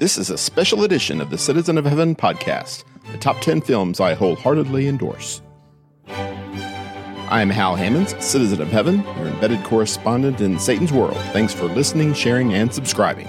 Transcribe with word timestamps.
This 0.00 0.16
is 0.16 0.30
a 0.30 0.38
special 0.38 0.84
edition 0.84 1.20
of 1.20 1.28
the 1.28 1.36
Citizen 1.36 1.76
of 1.76 1.84
Heaven 1.84 2.16
podcast, 2.16 2.84
the 3.12 3.18
top 3.18 3.38
10 3.42 3.60
films 3.60 4.00
I 4.00 4.14
wholeheartedly 4.14 4.88
endorse. 4.88 5.42
I 6.08 7.42
am 7.42 7.50
Hal 7.50 7.76
Hammons, 7.76 8.14
Citizen 8.18 8.62
of 8.62 8.68
Heaven, 8.68 9.04
your 9.18 9.26
embedded 9.26 9.62
correspondent 9.62 10.40
in 10.40 10.58
Satan's 10.58 10.90
world. 10.90 11.18
Thanks 11.34 11.52
for 11.52 11.66
listening, 11.66 12.14
sharing, 12.14 12.54
and 12.54 12.72
subscribing. 12.72 13.28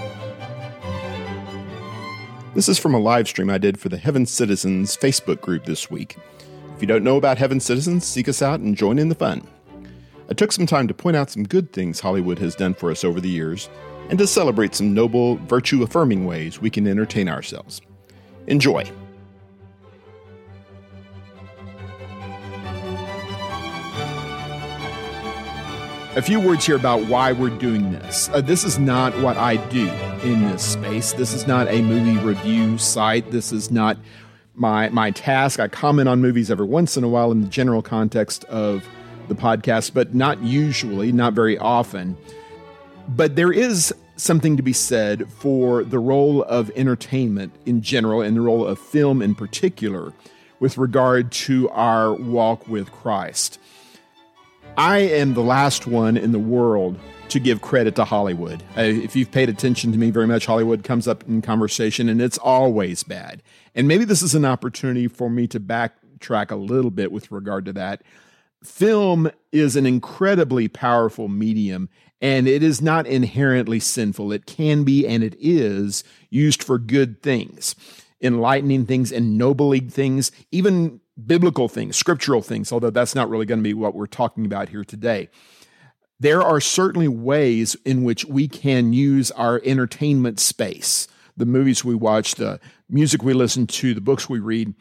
This 2.54 2.70
is 2.70 2.78
from 2.78 2.94
a 2.94 2.98
live 2.98 3.28
stream 3.28 3.50
I 3.50 3.58
did 3.58 3.78
for 3.78 3.90
the 3.90 3.98
Heaven 3.98 4.24
Citizens 4.24 4.96
Facebook 4.96 5.42
group 5.42 5.66
this 5.66 5.90
week. 5.90 6.16
If 6.74 6.80
you 6.80 6.88
don't 6.88 7.04
know 7.04 7.18
about 7.18 7.36
Heaven 7.36 7.60
Citizens, 7.60 8.06
seek 8.06 8.30
us 8.30 8.40
out 8.40 8.60
and 8.60 8.78
join 8.78 8.98
in 8.98 9.10
the 9.10 9.14
fun. 9.14 9.46
I 10.30 10.32
took 10.32 10.52
some 10.52 10.64
time 10.64 10.88
to 10.88 10.94
point 10.94 11.18
out 11.18 11.28
some 11.28 11.44
good 11.44 11.74
things 11.74 12.00
Hollywood 12.00 12.38
has 12.38 12.54
done 12.54 12.72
for 12.72 12.90
us 12.90 13.04
over 13.04 13.20
the 13.20 13.28
years 13.28 13.68
and 14.08 14.18
to 14.18 14.26
celebrate 14.26 14.74
some 14.74 14.92
noble, 14.94 15.36
virtue 15.36 15.82
affirming 15.82 16.24
ways 16.24 16.60
we 16.60 16.70
can 16.70 16.86
entertain 16.86 17.28
ourselves. 17.28 17.80
Enjoy. 18.46 18.84
A 26.14 26.20
few 26.20 26.40
words 26.40 26.66
here 26.66 26.76
about 26.76 27.06
why 27.06 27.32
we're 27.32 27.48
doing 27.48 27.90
this. 27.92 28.28
Uh, 28.28 28.42
this 28.42 28.64
is 28.64 28.78
not 28.78 29.18
what 29.20 29.38
I 29.38 29.56
do 29.68 29.88
in 30.22 30.42
this 30.42 30.62
space. 30.62 31.14
This 31.14 31.32
is 31.32 31.46
not 31.46 31.68
a 31.68 31.80
movie 31.80 32.18
review 32.22 32.76
site. 32.76 33.30
This 33.30 33.50
is 33.50 33.70
not 33.70 33.96
my 34.54 34.90
my 34.90 35.10
task. 35.12 35.58
I 35.58 35.68
comment 35.68 36.10
on 36.10 36.20
movies 36.20 36.50
every 36.50 36.66
once 36.66 36.98
in 36.98 37.04
a 37.04 37.08
while 37.08 37.32
in 37.32 37.40
the 37.40 37.48
general 37.48 37.80
context 37.80 38.44
of 38.44 38.86
the 39.28 39.34
podcast, 39.34 39.94
but 39.94 40.14
not 40.14 40.42
usually, 40.42 41.12
not 41.12 41.32
very 41.32 41.56
often. 41.56 42.18
But 43.08 43.36
there 43.36 43.52
is 43.52 43.94
something 44.16 44.56
to 44.56 44.62
be 44.62 44.72
said 44.72 45.30
for 45.32 45.84
the 45.84 45.98
role 45.98 46.42
of 46.44 46.70
entertainment 46.76 47.52
in 47.66 47.82
general 47.82 48.22
and 48.22 48.36
the 48.36 48.40
role 48.40 48.66
of 48.66 48.78
film 48.78 49.20
in 49.20 49.34
particular 49.34 50.12
with 50.60 50.78
regard 50.78 51.32
to 51.32 51.68
our 51.70 52.14
walk 52.14 52.68
with 52.68 52.92
Christ. 52.92 53.58
I 54.78 54.98
am 54.98 55.34
the 55.34 55.42
last 55.42 55.86
one 55.86 56.16
in 56.16 56.32
the 56.32 56.38
world 56.38 56.98
to 57.30 57.40
give 57.40 57.60
credit 57.60 57.96
to 57.96 58.04
Hollywood. 58.04 58.62
Uh, 58.76 58.82
if 58.82 59.16
you've 59.16 59.30
paid 59.30 59.48
attention 59.48 59.90
to 59.92 59.98
me 59.98 60.10
very 60.10 60.26
much, 60.26 60.46
Hollywood 60.46 60.84
comes 60.84 61.08
up 61.08 61.26
in 61.26 61.42
conversation 61.42 62.08
and 62.08 62.22
it's 62.22 62.38
always 62.38 63.02
bad. 63.02 63.42
And 63.74 63.88
maybe 63.88 64.04
this 64.04 64.22
is 64.22 64.34
an 64.34 64.44
opportunity 64.44 65.08
for 65.08 65.28
me 65.28 65.46
to 65.48 65.58
backtrack 65.58 66.50
a 66.50 66.56
little 66.56 66.90
bit 66.90 67.10
with 67.10 67.32
regard 67.32 67.64
to 67.64 67.72
that. 67.72 68.02
Film 68.62 69.30
is 69.50 69.76
an 69.76 69.86
incredibly 69.86 70.68
powerful 70.68 71.28
medium 71.28 71.88
and 72.20 72.46
it 72.46 72.62
is 72.62 72.80
not 72.80 73.06
inherently 73.06 73.80
sinful. 73.80 74.32
It 74.32 74.46
can 74.46 74.84
be 74.84 75.06
and 75.06 75.24
it 75.24 75.36
is 75.40 76.04
used 76.30 76.62
for 76.62 76.78
good 76.78 77.20
things, 77.22 77.74
enlightening 78.20 78.86
things, 78.86 79.10
ennobling 79.10 79.90
things, 79.90 80.30
even 80.52 81.00
biblical 81.26 81.68
things, 81.68 81.96
scriptural 81.96 82.40
things, 82.40 82.72
although 82.72 82.90
that's 82.90 83.16
not 83.16 83.28
really 83.28 83.46
going 83.46 83.58
to 83.58 83.64
be 83.64 83.74
what 83.74 83.94
we're 83.94 84.06
talking 84.06 84.46
about 84.46 84.68
here 84.68 84.84
today. 84.84 85.28
There 86.20 86.40
are 86.40 86.60
certainly 86.60 87.08
ways 87.08 87.74
in 87.84 88.04
which 88.04 88.24
we 88.24 88.46
can 88.46 88.92
use 88.92 89.32
our 89.32 89.60
entertainment 89.64 90.38
space, 90.38 91.08
the 91.36 91.46
movies 91.46 91.84
we 91.84 91.96
watch, 91.96 92.36
the 92.36 92.60
music 92.88 93.24
we 93.24 93.32
listen 93.32 93.66
to, 93.66 93.92
the 93.92 94.00
books 94.00 94.28
we 94.28 94.38
read, 94.38 94.72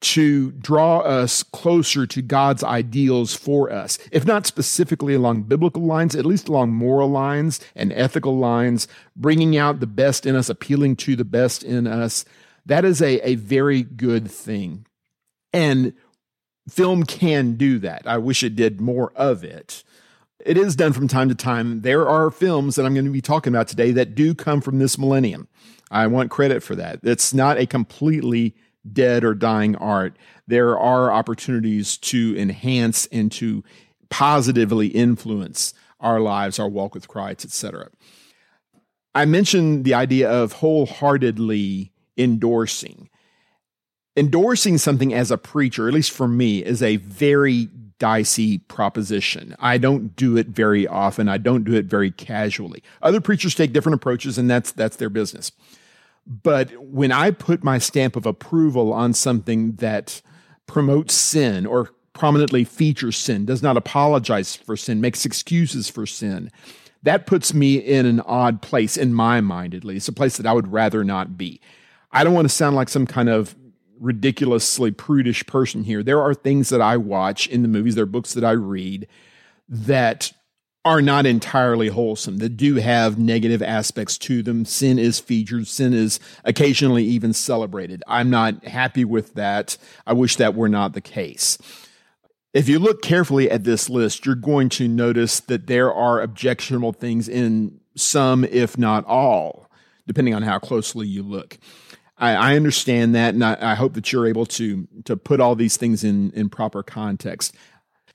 to 0.00 0.52
draw 0.52 1.00
us 1.00 1.42
closer 1.42 2.06
to 2.06 2.22
God's 2.22 2.62
ideals 2.62 3.34
for 3.34 3.70
us. 3.70 3.98
If 4.12 4.24
not 4.24 4.46
specifically 4.46 5.14
along 5.14 5.44
biblical 5.44 5.82
lines, 5.82 6.14
at 6.14 6.26
least 6.26 6.48
along 6.48 6.72
moral 6.72 7.08
lines 7.08 7.60
and 7.74 7.92
ethical 7.92 8.38
lines, 8.38 8.86
bringing 9.16 9.56
out 9.56 9.80
the 9.80 9.86
best 9.86 10.24
in 10.24 10.36
us, 10.36 10.48
appealing 10.48 10.96
to 10.96 11.16
the 11.16 11.24
best 11.24 11.64
in 11.64 11.86
us. 11.86 12.24
That 12.64 12.84
is 12.84 13.02
a, 13.02 13.18
a 13.28 13.34
very 13.34 13.82
good 13.82 14.30
thing. 14.30 14.86
And 15.52 15.94
film 16.68 17.04
can 17.04 17.54
do 17.54 17.78
that. 17.80 18.02
I 18.06 18.18
wish 18.18 18.42
it 18.42 18.54
did 18.54 18.80
more 18.80 19.12
of 19.16 19.42
it. 19.42 19.82
It 20.44 20.56
is 20.56 20.76
done 20.76 20.92
from 20.92 21.08
time 21.08 21.28
to 21.28 21.34
time. 21.34 21.80
There 21.80 22.08
are 22.08 22.30
films 22.30 22.76
that 22.76 22.86
I'm 22.86 22.94
going 22.94 23.06
to 23.06 23.10
be 23.10 23.20
talking 23.20 23.52
about 23.52 23.66
today 23.66 23.90
that 23.92 24.14
do 24.14 24.34
come 24.34 24.60
from 24.60 24.78
this 24.78 24.96
millennium. 24.96 25.48
I 25.90 26.06
want 26.06 26.30
credit 26.30 26.62
for 26.62 26.76
that. 26.76 27.00
It's 27.02 27.34
not 27.34 27.58
a 27.58 27.66
completely 27.66 28.54
dead 28.92 29.24
or 29.24 29.34
dying 29.34 29.76
art, 29.76 30.16
there 30.46 30.78
are 30.78 31.12
opportunities 31.12 31.96
to 31.98 32.34
enhance 32.38 33.06
and 33.06 33.30
to 33.32 33.62
positively 34.10 34.88
influence 34.88 35.74
our 36.00 36.20
lives, 36.20 36.58
our 36.58 36.68
walk 36.68 36.94
with 36.94 37.08
Christ, 37.08 37.44
etc. 37.44 37.88
I 39.14 39.24
mentioned 39.24 39.84
the 39.84 39.94
idea 39.94 40.30
of 40.30 40.52
wholeheartedly 40.52 41.92
endorsing. 42.16 43.08
Endorsing 44.16 44.78
something 44.78 45.14
as 45.14 45.30
a 45.30 45.38
preacher, 45.38 45.88
at 45.88 45.94
least 45.94 46.10
for 46.10 46.28
me, 46.28 46.64
is 46.64 46.82
a 46.82 46.96
very 46.96 47.68
dicey 47.98 48.58
proposition. 48.58 49.56
I 49.58 49.78
don't 49.78 50.14
do 50.14 50.36
it 50.36 50.48
very 50.48 50.86
often. 50.86 51.28
I 51.28 51.38
don't 51.38 51.64
do 51.64 51.74
it 51.74 51.86
very 51.86 52.10
casually. 52.10 52.82
Other 53.02 53.20
preachers 53.20 53.54
take 53.54 53.72
different 53.72 53.94
approaches, 53.94 54.38
and 54.38 54.48
that's 54.48 54.72
that's 54.72 54.96
their 54.96 55.10
business. 55.10 55.52
But 56.28 56.70
when 56.76 57.10
I 57.10 57.30
put 57.30 57.64
my 57.64 57.78
stamp 57.78 58.14
of 58.14 58.26
approval 58.26 58.92
on 58.92 59.14
something 59.14 59.76
that 59.76 60.20
promotes 60.66 61.14
sin 61.14 61.64
or 61.64 61.90
prominently 62.12 62.64
features 62.64 63.16
sin, 63.16 63.46
does 63.46 63.62
not 63.62 63.78
apologize 63.78 64.54
for 64.54 64.76
sin, 64.76 65.00
makes 65.00 65.24
excuses 65.24 65.88
for 65.88 66.04
sin, 66.04 66.50
that 67.02 67.26
puts 67.26 67.54
me 67.54 67.76
in 67.76 68.04
an 68.04 68.20
odd 68.20 68.60
place, 68.60 68.96
in 68.98 69.14
my 69.14 69.40
mind 69.40 69.74
at 69.74 69.84
least, 69.84 70.08
a 70.08 70.12
place 70.12 70.36
that 70.36 70.46
I 70.46 70.52
would 70.52 70.70
rather 70.70 71.02
not 71.02 71.38
be. 71.38 71.60
I 72.12 72.24
don't 72.24 72.34
want 72.34 72.44
to 72.44 72.54
sound 72.54 72.76
like 72.76 72.90
some 72.90 73.06
kind 73.06 73.30
of 73.30 73.56
ridiculously 73.98 74.90
prudish 74.90 75.46
person 75.46 75.84
here. 75.84 76.02
There 76.02 76.20
are 76.20 76.34
things 76.34 76.68
that 76.68 76.82
I 76.82 76.96
watch 76.98 77.46
in 77.46 77.62
the 77.62 77.68
movies, 77.68 77.94
there 77.94 78.04
are 78.04 78.06
books 78.06 78.34
that 78.34 78.44
I 78.44 78.52
read 78.52 79.06
that 79.68 80.32
are 80.88 81.02
not 81.02 81.26
entirely 81.26 81.88
wholesome, 81.88 82.38
that 82.38 82.56
do 82.56 82.76
have 82.76 83.18
negative 83.18 83.62
aspects 83.62 84.16
to 84.16 84.42
them. 84.42 84.64
Sin 84.64 84.98
is 84.98 85.20
featured, 85.20 85.66
sin 85.66 85.92
is 85.92 86.18
occasionally 86.44 87.04
even 87.04 87.34
celebrated. 87.34 88.02
I'm 88.06 88.30
not 88.30 88.64
happy 88.64 89.04
with 89.04 89.34
that. 89.34 89.76
I 90.06 90.14
wish 90.14 90.36
that 90.36 90.54
were 90.54 90.68
not 90.68 90.94
the 90.94 91.02
case. 91.02 91.58
If 92.54 92.70
you 92.70 92.78
look 92.78 93.02
carefully 93.02 93.50
at 93.50 93.64
this 93.64 93.90
list, 93.90 94.24
you're 94.24 94.34
going 94.34 94.70
to 94.70 94.88
notice 94.88 95.40
that 95.40 95.66
there 95.66 95.92
are 95.92 96.22
objectionable 96.22 96.94
things 96.94 97.28
in 97.28 97.80
some, 97.94 98.42
if 98.44 98.78
not 98.78 99.04
all, 99.04 99.70
depending 100.06 100.34
on 100.34 100.42
how 100.42 100.58
closely 100.58 101.06
you 101.06 101.22
look. 101.22 101.58
I, 102.16 102.30
I 102.32 102.56
understand 102.56 103.14
that, 103.14 103.34
and 103.34 103.44
I, 103.44 103.58
I, 103.60 103.74
hope 103.74 103.92
that 103.92 104.10
you're 104.10 104.26
able 104.26 104.46
to 104.46 104.88
to 105.04 105.18
put 105.18 105.38
all 105.38 105.54
these 105.54 105.76
things 105.76 106.02
in 106.02 106.30
in 106.32 106.48
proper 106.48 106.82
context. 106.82 107.54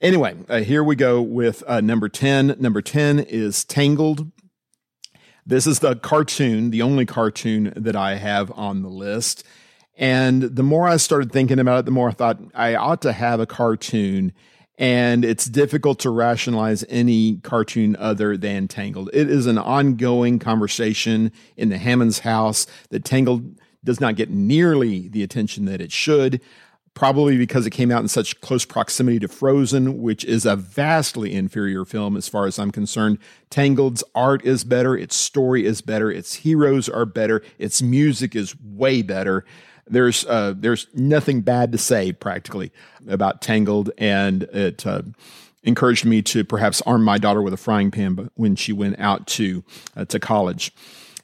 Anyway, 0.03 0.35
uh, 0.49 0.59
here 0.59 0.83
we 0.83 0.97
go 0.97 1.21
with 1.21 1.63
uh, 1.65 1.79
number 1.79 2.09
10. 2.09 2.57
Number 2.59 2.81
10 2.81 3.19
is 3.19 3.63
Tangled. 3.63 4.29
This 5.45 5.65
is 5.65 5.79
the 5.79 5.95
cartoon, 5.95 6.71
the 6.71 6.81
only 6.81 7.05
cartoon 7.05 7.71
that 7.77 7.95
I 7.95 8.15
have 8.15 8.51
on 8.51 8.81
the 8.81 8.89
list. 8.89 9.45
And 9.95 10.41
the 10.41 10.61
more 10.61 10.89
I 10.89 10.97
started 10.97 11.31
thinking 11.31 11.57
about 11.57 11.79
it, 11.79 11.85
the 11.85 11.91
more 11.91 12.09
I 12.09 12.11
thought 12.11 12.37
I 12.53 12.75
ought 12.75 13.01
to 13.03 13.13
have 13.13 13.39
a 13.39 13.45
cartoon. 13.45 14.33
And 14.77 15.23
it's 15.23 15.45
difficult 15.45 15.99
to 15.99 16.09
rationalize 16.09 16.83
any 16.89 17.37
cartoon 17.37 17.95
other 17.95 18.35
than 18.35 18.67
Tangled. 18.67 19.09
It 19.13 19.29
is 19.29 19.45
an 19.45 19.57
ongoing 19.57 20.37
conversation 20.37 21.31
in 21.55 21.69
the 21.69 21.77
Hammons' 21.77 22.19
house 22.19 22.67
that 22.89 23.05
Tangled 23.05 23.57
does 23.85 24.01
not 24.01 24.17
get 24.17 24.29
nearly 24.29 25.07
the 25.07 25.23
attention 25.23 25.63
that 25.65 25.79
it 25.79 25.93
should 25.93 26.41
probably 26.93 27.37
because 27.37 27.65
it 27.65 27.71
came 27.71 27.91
out 27.91 28.01
in 28.01 28.07
such 28.07 28.39
close 28.41 28.65
proximity 28.65 29.19
to 29.19 29.27
Frozen, 29.27 30.01
which 30.01 30.23
is 30.25 30.45
a 30.45 30.55
vastly 30.55 31.33
inferior 31.33 31.85
film 31.85 32.15
as 32.15 32.27
far 32.27 32.45
as 32.45 32.59
I'm 32.59 32.71
concerned. 32.71 33.17
Tangled's 33.49 34.03
art 34.13 34.45
is 34.45 34.63
better, 34.63 34.95
its 34.95 35.15
story 35.15 35.65
is 35.65 35.81
better, 35.81 36.11
its 36.11 36.35
heroes 36.35 36.87
are 36.87 37.05
better, 37.05 37.41
its 37.57 37.81
music 37.81 38.35
is 38.35 38.55
way 38.61 39.01
better. 39.01 39.43
There's 39.87 40.25
uh, 40.25 40.53
there's 40.55 40.87
nothing 40.93 41.41
bad 41.41 41.71
to 41.73 41.77
say 41.77 42.13
practically 42.13 42.71
about 43.07 43.41
Tangled, 43.41 43.91
and 43.97 44.43
it 44.43 44.85
uh, 44.87 45.01
encouraged 45.63 46.05
me 46.05 46.21
to 46.21 46.45
perhaps 46.45 46.81
arm 46.83 47.03
my 47.03 47.17
daughter 47.17 47.41
with 47.41 47.53
a 47.53 47.57
frying 47.57 47.91
pan 47.91 48.29
when 48.35 48.55
she 48.55 48.71
went 48.71 48.97
out 48.99 49.27
to 49.27 49.63
uh, 49.97 50.05
to 50.05 50.19
college, 50.19 50.73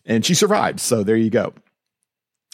and 0.05 0.25
she 0.25 0.33
survived. 0.33 0.81
So 0.81 1.03
there 1.03 1.15
you 1.15 1.29
go 1.29 1.53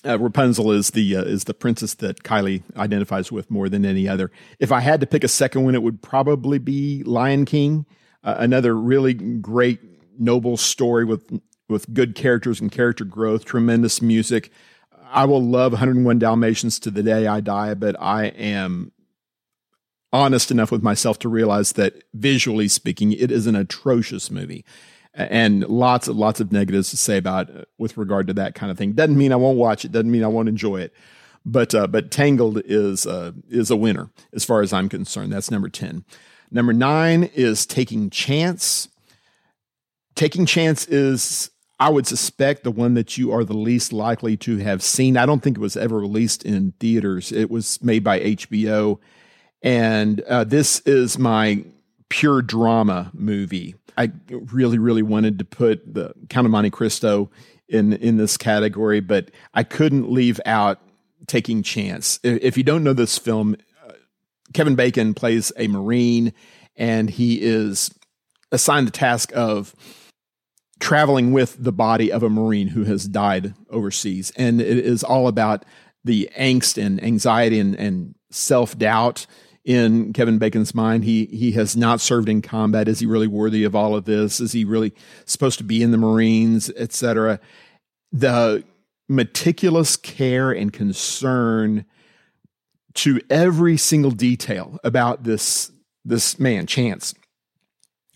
uh, 0.06 0.20
Rapunzel 0.20 0.72
is 0.72 0.92
the 0.92 1.16
uh, 1.16 1.24
is 1.24 1.46
the 1.46 1.54
princess 1.54 1.94
that 1.96 2.24
Kylie 2.24 2.64
identifies 2.78 3.32
with 3.32 3.50
more 3.50 3.70
than 3.70 3.86
any 3.86 4.08
other. 4.08 4.32
If 4.60 4.72
I 4.72 4.82
had 4.82 5.00
to 5.02 5.08
pick 5.08 5.24
a 5.24 5.30
second 5.30 5.64
one, 5.64 5.76
it 5.76 5.84
would 5.84 6.02
probably 6.02 6.60
be 6.60 7.04
Lion 7.04 7.46
King, 7.46 7.86
uh, 8.24 8.36
another 8.38 8.76
really 8.76 9.14
great 9.14 9.80
noble 10.20 10.58
story 10.58 11.06
with 11.06 11.40
with 11.68 11.94
good 11.94 12.16
characters 12.16 12.62
and 12.62 12.72
character 12.72 13.06
growth, 13.06 13.46
tremendous 13.46 14.02
music. 14.02 14.52
I 15.12 15.26
will 15.26 15.44
love 15.44 15.72
101 15.72 16.20
Dalmatians 16.20 16.80
to 16.80 16.92
the 16.92 17.04
day 17.04 17.26
I 17.28 17.40
die, 17.40 17.74
but 17.74 17.96
I 18.02 18.26
am 18.26 18.92
honest 20.12 20.52
enough 20.52 20.72
with 20.72 20.84
myself 20.84 21.20
to 21.20 21.30
realize 21.30 21.74
that 21.74 22.04
visually 22.14 22.68
speaking, 22.68 23.12
it 23.12 23.32
is 23.32 23.48
an 23.48 23.56
atrocious 23.56 24.30
movie. 24.32 24.64
And 25.16 25.68
lots 25.68 26.08
of 26.08 26.18
lots 26.18 26.40
of 26.40 26.52
negatives 26.52 26.90
to 26.90 26.98
say 26.98 27.18
about 27.18 27.50
with 27.78 27.98
regard 27.98 28.28
to 28.28 28.34
that 28.34 28.54
kind 28.54 28.72
of 28.72 28.78
thing. 28.78 28.94
Doesn't 28.94 29.18
mean 29.18 29.32
I 29.32 29.38
won't 29.38 29.58
watch 29.58 29.86
it. 29.86 29.92
Doesn't 29.92 30.12
mean 30.12 30.24
I 30.24 30.28
won't 30.28 30.50
enjoy 30.50 30.82
it. 30.82 30.94
But 31.46 31.74
uh, 31.74 31.88
but 31.88 32.12
Tangled 32.12 32.62
is 32.66 33.08
uh, 33.08 33.32
is 33.50 33.72
a 33.72 33.76
winner 33.76 34.10
as 34.34 34.44
far 34.44 34.62
as 34.62 34.74
I'm 34.74 34.90
concerned. 34.90 35.32
That's 35.32 35.52
number 35.52 35.70
ten. 35.70 36.04
Number 36.52 36.74
nine 36.74 37.24
is 37.34 37.66
Taking 37.66 38.10
Chance. 38.10 38.90
Taking 40.16 40.46
Chance 40.46 40.88
is 40.88 41.52
I 41.80 41.90
would 41.90 42.08
suspect 42.08 42.64
the 42.64 42.72
one 42.72 42.94
that 42.96 43.18
you 43.18 43.32
are 43.32 43.44
the 43.44 43.54
least 43.54 43.94
likely 43.94 44.38
to 44.38 44.58
have 44.58 44.82
seen. 44.82 45.18
I 45.18 45.26
don't 45.26 45.42
think 45.42 45.58
it 45.58 45.62
was 45.62 45.78
ever 45.78 46.00
released 46.00 46.44
in 46.44 46.74
theaters. 46.80 47.32
It 47.32 47.50
was 47.50 47.82
made 47.84 48.04
by 48.04 48.20
HBO, 48.20 49.00
and 49.62 50.22
uh, 50.22 50.46
this 50.46 50.80
is 50.82 51.20
my 51.20 51.64
pure 52.10 52.42
drama 52.42 53.12
movie. 53.14 53.76
I 53.98 54.12
really, 54.30 54.78
really 54.78 55.04
wanted 55.04 55.40
to 55.40 55.46
put 55.46 55.94
the 55.94 56.14
Count 56.30 56.46
of 56.46 56.52
Monte 56.52 56.70
Cristo 56.70 57.30
in 57.68 57.94
in 57.94 58.18
this 58.18 58.38
category, 58.38 59.00
but 59.00 59.32
I 59.54 59.64
couldn't 59.64 60.12
leave 60.12 60.40
out 60.46 60.80
Taking 61.28 61.64
Chance. 61.64 62.20
If 62.24 62.58
you 62.58 62.64
don't 62.64 62.84
know 62.84 62.94
this 62.94 63.18
film, 63.18 63.56
uh, 63.88 63.94
Kevin 64.54 64.76
Bacon 64.76 65.14
plays 65.14 65.52
a 65.58 65.68
Marine, 65.68 66.34
and 66.76 67.10
he 67.10 67.42
is 67.42 67.92
assigned 68.52 68.88
the 68.88 68.92
task 68.92 69.32
of 69.36 69.76
traveling 70.80 71.32
with 71.32 71.56
the 71.64 71.72
body 71.72 72.12
of 72.12 72.22
a 72.22 72.30
Marine 72.30 72.68
who 72.68 72.84
has 72.84 73.08
died 73.08 73.54
overseas, 73.70 74.32
and 74.36 74.62
it 74.62 74.78
is 74.78 75.04
all 75.04 75.28
about 75.28 75.66
the 76.04 76.30
angst 76.38 76.82
and 76.84 77.04
anxiety 77.04 77.60
and, 77.60 77.76
and 77.76 78.14
self 78.30 78.78
doubt 78.78 79.26
in 79.66 80.14
Kevin 80.14 80.38
Bacon's 80.38 80.74
mind. 80.74 81.04
He 81.04 81.26
he 81.26 81.52
has 81.54 81.76
not 81.76 82.00
served 82.00 82.30
in 82.30 82.42
combat. 82.42 82.88
Is 82.88 83.00
he 83.00 83.06
really 83.06 83.28
worthy 83.28 83.64
of 83.64 83.76
all 83.76 83.96
of 83.96 84.06
this? 84.06 84.40
Is 84.40 84.52
he 84.52 84.64
really 84.64 84.94
supposed 85.26 85.58
to 85.58 85.64
be 85.64 85.82
in 85.82 85.92
the 85.92 85.98
Marines, 85.98 86.70
etc.? 86.78 87.40
The 88.12 88.64
meticulous 89.10 89.98
care 89.98 90.52
and 90.52 90.72
concern 90.72 91.86
to 92.94 93.20
every 93.30 93.76
single 93.76 94.12
detail 94.12 94.80
about 94.84 95.24
this 95.24 95.72
this 96.06 96.40
man, 96.40 96.68
Chance, 96.68 97.16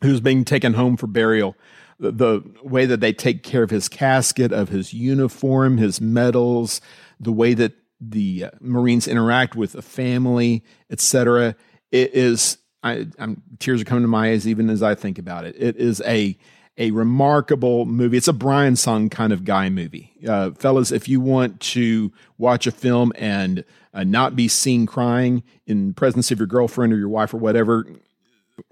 who's 0.03 0.21
being 0.21 0.45
taken 0.45 0.75
home 0.75 0.95
for 0.95 1.07
burial. 1.07 1.55
The, 2.01 2.11
the 2.11 2.43
way 2.63 2.85
that 2.85 3.01
they 3.01 3.11
take 3.11 3.43
care 3.43 3.63
of 3.63 3.71
his 3.71 3.89
casket, 3.89 4.53
of 4.53 4.69
his 4.69 4.93
uniform, 4.93 5.77
his 5.77 5.99
medals, 5.99 6.79
the 7.19 7.33
way 7.33 7.53
that 7.55 7.73
the 7.99 8.45
uh, 8.45 8.51
Marines 8.59 9.07
interact 9.07 9.55
with 9.55 9.75
a 9.75 9.81
family, 9.81 10.63
etc. 10.89 11.55
It 11.91 12.13
is 12.13 12.57
I, 12.83 13.07
am 13.17 13.41
tears 13.59 13.81
are 13.81 13.85
coming 13.85 14.03
to 14.03 14.07
my 14.07 14.31
eyes 14.31 14.47
even 14.47 14.69
as 14.69 14.81
I 14.81 14.95
think 14.95 15.19
about 15.19 15.45
it. 15.45 15.55
It 15.57 15.77
is 15.77 16.01
a 16.05 16.37
a 16.77 16.91
remarkable 16.91 17.85
movie. 17.85 18.15
It's 18.15 18.29
a 18.29 18.33
Brian's 18.33 18.79
Song 18.79 19.09
kind 19.09 19.33
of 19.33 19.43
guy 19.43 19.69
movie, 19.69 20.13
uh, 20.27 20.51
fellas. 20.51 20.91
If 20.91 21.09
you 21.09 21.19
want 21.19 21.59
to 21.59 22.13
watch 22.37 22.67
a 22.67 22.71
film 22.71 23.11
and 23.15 23.65
uh, 23.93 24.05
not 24.05 24.37
be 24.37 24.47
seen 24.47 24.85
crying 24.85 25.43
in 25.67 25.93
presence 25.93 26.31
of 26.31 26.39
your 26.39 26.47
girlfriend 26.47 26.93
or 26.93 26.97
your 26.97 27.09
wife 27.09 27.33
or 27.33 27.37
whatever, 27.37 27.85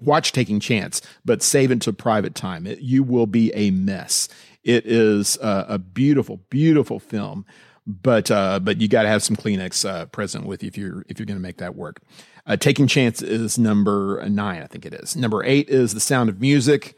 watch 0.00 0.32
Taking 0.32 0.58
Chance, 0.58 1.02
but 1.22 1.42
save 1.42 1.70
it 1.70 1.82
to 1.82 1.92
private 1.92 2.34
time. 2.34 2.66
It, 2.66 2.80
you 2.80 3.02
will 3.02 3.26
be 3.26 3.52
a 3.54 3.70
mess. 3.72 4.28
It 4.64 4.86
is 4.86 5.36
a, 5.42 5.66
a 5.68 5.78
beautiful, 5.78 6.40
beautiful 6.48 6.98
film 6.98 7.44
but 7.88 8.30
uh, 8.30 8.60
but 8.60 8.80
you 8.80 8.86
got 8.86 9.02
to 9.02 9.08
have 9.08 9.22
some 9.22 9.34
Kleenex 9.34 9.88
uh, 9.88 10.06
present 10.06 10.44
with 10.44 10.62
you 10.62 10.68
if 10.68 10.76
you're 10.76 11.04
if 11.08 11.18
you're 11.18 11.26
going 11.26 11.38
to 11.38 11.42
make 11.42 11.56
that 11.56 11.74
work. 11.74 12.02
Uh, 12.46 12.56
Taking 12.56 12.86
Chance 12.86 13.22
is 13.22 13.58
number 13.58 14.22
nine, 14.28 14.62
I 14.62 14.66
think 14.66 14.84
it 14.86 14.92
is. 14.94 15.16
Number 15.16 15.42
eight 15.42 15.68
is 15.68 15.94
The 15.94 16.00
Sound 16.00 16.28
of 16.28 16.40
Music. 16.40 16.96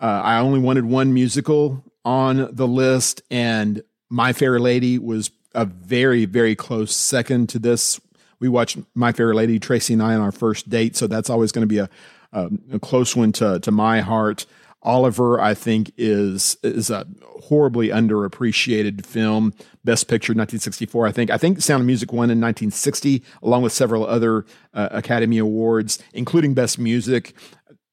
Uh, 0.00 0.22
I 0.24 0.38
only 0.38 0.60
wanted 0.60 0.84
one 0.84 1.12
musical 1.12 1.84
on 2.04 2.48
the 2.54 2.68
list, 2.68 3.20
and 3.30 3.82
My 4.08 4.32
Fair 4.32 4.60
Lady 4.60 4.96
was 4.96 5.32
a 5.54 5.64
very 5.64 6.24
very 6.24 6.54
close 6.54 6.94
second 6.94 7.48
to 7.48 7.58
this. 7.58 8.00
We 8.38 8.48
watched 8.48 8.78
My 8.94 9.10
Fair 9.10 9.34
Lady, 9.34 9.58
Tracy 9.58 9.94
and 9.94 10.02
I, 10.02 10.14
on 10.14 10.20
our 10.20 10.30
first 10.30 10.70
date, 10.70 10.96
so 10.96 11.08
that's 11.08 11.30
always 11.30 11.50
going 11.50 11.62
to 11.62 11.66
be 11.66 11.78
a, 11.78 11.90
a, 12.32 12.48
a 12.74 12.78
close 12.78 13.16
one 13.16 13.32
to 13.32 13.58
to 13.58 13.72
my 13.72 14.00
heart. 14.00 14.46
Oliver, 14.82 15.40
I 15.40 15.54
think, 15.54 15.92
is 15.96 16.56
is 16.62 16.90
a 16.90 17.06
horribly 17.42 17.88
underappreciated 17.88 19.04
film. 19.04 19.52
Best 19.84 20.08
Picture, 20.08 20.32
1964. 20.32 21.06
I 21.06 21.12
think. 21.12 21.30
I 21.30 21.38
think 21.38 21.60
Sound 21.60 21.80
of 21.80 21.86
Music 21.86 22.12
won 22.12 22.30
in 22.30 22.40
1960, 22.40 23.22
along 23.42 23.62
with 23.62 23.72
several 23.72 24.06
other 24.06 24.44
uh, 24.74 24.88
Academy 24.92 25.38
Awards, 25.38 25.98
including 26.12 26.54
Best 26.54 26.78
Music. 26.78 27.34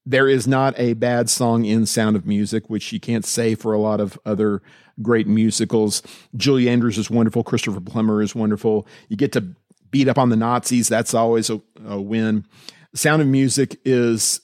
There 0.06 0.30
is 0.30 0.48
not 0.48 0.78
a 0.78 0.94
bad 0.94 1.32
song 1.32 1.66
in 1.66 1.88
Sound 1.88 2.16
of 2.16 2.28
Music, 2.28 2.70
which 2.70 2.94
you 2.94 3.00
can't 3.00 3.26
say 3.26 3.56
for 3.56 3.74
a 3.74 3.80
lot 3.80 4.00
of 4.00 4.20
other 4.24 4.62
great 5.02 5.28
musicals. 5.28 6.04
Julie 6.36 6.70
Andrews 6.70 7.00
is 7.00 7.10
wonderful. 7.10 7.44
Christopher 7.44 7.82
Plummer 7.82 8.22
is 8.22 8.36
wonderful. 8.36 8.88
You 9.10 9.18
get 9.18 9.32
to 9.32 9.56
beat 9.90 10.08
up 10.08 10.20
on 10.20 10.30
the 10.30 10.36
Nazis. 10.36 10.88
That's 10.88 11.16
always 11.16 11.50
a, 11.50 11.60
a 11.88 12.00
win. 12.00 12.46
Sound 12.94 13.24
of 13.24 13.28
Music 13.28 13.80
is 13.84 14.42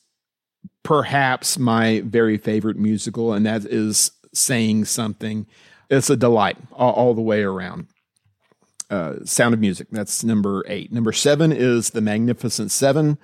perhaps 0.84 1.58
my 1.58 2.02
very 2.06 2.38
favorite 2.38 2.78
musical, 2.78 3.34
and 3.34 3.46
that 3.46 3.66
is 3.66 4.12
saying 4.34 4.86
something. 4.86 5.48
It's 5.90 6.10
a 6.10 6.16
delight 6.16 6.58
all, 6.72 6.94
all 6.94 7.14
the 7.14 7.22
way 7.22 7.44
around. 7.44 7.88
Uh, 8.90 9.16
Sound 9.24 9.54
of 9.54 9.60
Music, 9.60 9.88
that's 9.92 10.24
number 10.24 10.64
eight. 10.68 10.92
Number 10.92 11.12
seven 11.14 11.52
is 11.52 11.92
The 11.92 12.02
Magnificent 12.02 12.72
Seven. 12.72 13.18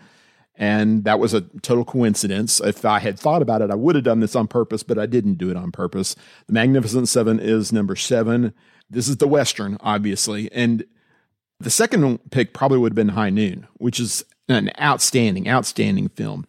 And 0.60 1.04
that 1.04 1.20
was 1.20 1.36
a 1.36 1.42
total 1.62 1.86
coincidence. 1.86 2.60
If 2.60 2.84
I 2.84 2.98
had 2.98 3.20
thought 3.20 3.44
about 3.44 3.62
it, 3.62 3.70
I 3.70 3.76
would 3.76 3.94
have 3.94 4.04
done 4.04 4.22
this 4.22 4.36
on 4.36 4.48
purpose, 4.48 4.82
but 4.82 4.98
I 4.98 5.06
didn't 5.06 5.36
do 5.38 5.52
it 5.52 5.58
on 5.58 5.72
purpose. 5.72 6.16
The 6.48 6.54
Magnificent 6.54 7.08
Seven 7.10 7.40
is 7.40 7.72
number 7.72 7.96
seven. 7.96 8.54
This 8.90 9.08
is 9.08 9.18
the 9.18 9.28
Western, 9.28 9.78
obviously. 9.82 10.52
And 10.52 10.84
the 11.60 11.70
second 11.70 12.32
pick 12.32 12.54
probably 12.54 12.80
would 12.80 12.94
have 12.94 12.96
been 12.96 13.10
High 13.10 13.30
Noon, 13.30 13.68
which 13.76 14.00
is 14.00 14.26
an 14.50 14.72
outstanding, 14.82 15.48
outstanding 15.48 16.10
film. 16.10 16.48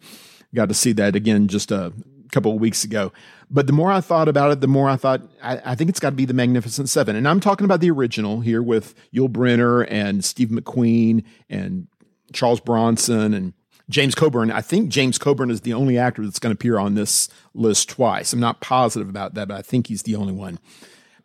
Got 0.53 0.69
to 0.69 0.73
see 0.73 0.93
that 0.93 1.15
again 1.15 1.47
just 1.47 1.71
a 1.71 1.93
couple 2.31 2.53
of 2.53 2.59
weeks 2.59 2.83
ago. 2.83 3.11
But 3.49 3.67
the 3.67 3.73
more 3.73 3.91
I 3.91 4.01
thought 4.01 4.27
about 4.27 4.51
it, 4.51 4.61
the 4.61 4.67
more 4.67 4.89
I 4.89 4.95
thought 4.95 5.21
I, 5.41 5.61
I 5.65 5.75
think 5.75 5.89
it's 5.89 5.99
got 5.99 6.11
to 6.11 6.15
be 6.15 6.25
the 6.25 6.33
Magnificent 6.33 6.89
Seven. 6.89 7.15
And 7.15 7.27
I'm 7.27 7.39
talking 7.39 7.65
about 7.65 7.81
the 7.81 7.89
original 7.89 8.41
here 8.41 8.61
with 8.61 8.93
Yul 9.13 9.29
Brynner 9.29 9.87
and 9.89 10.23
Steve 10.23 10.49
McQueen 10.49 11.23
and 11.49 11.87
Charles 12.33 12.59
Bronson 12.59 13.33
and 13.33 13.53
James 13.89 14.13
Coburn. 14.13 14.51
I 14.51 14.61
think 14.61 14.89
James 14.89 15.17
Coburn 15.17 15.49
is 15.49 15.61
the 15.61 15.73
only 15.73 15.97
actor 15.97 16.23
that's 16.23 16.39
going 16.39 16.55
to 16.55 16.57
appear 16.57 16.77
on 16.77 16.93
this 16.93 17.27
list 17.55 17.89
twice. 17.89 18.33
I'm 18.33 18.39
not 18.39 18.61
positive 18.61 19.09
about 19.09 19.33
that, 19.33 19.47
but 19.47 19.57
I 19.57 19.61
think 19.63 19.87
he's 19.87 20.03
the 20.03 20.15
only 20.15 20.33
one 20.33 20.59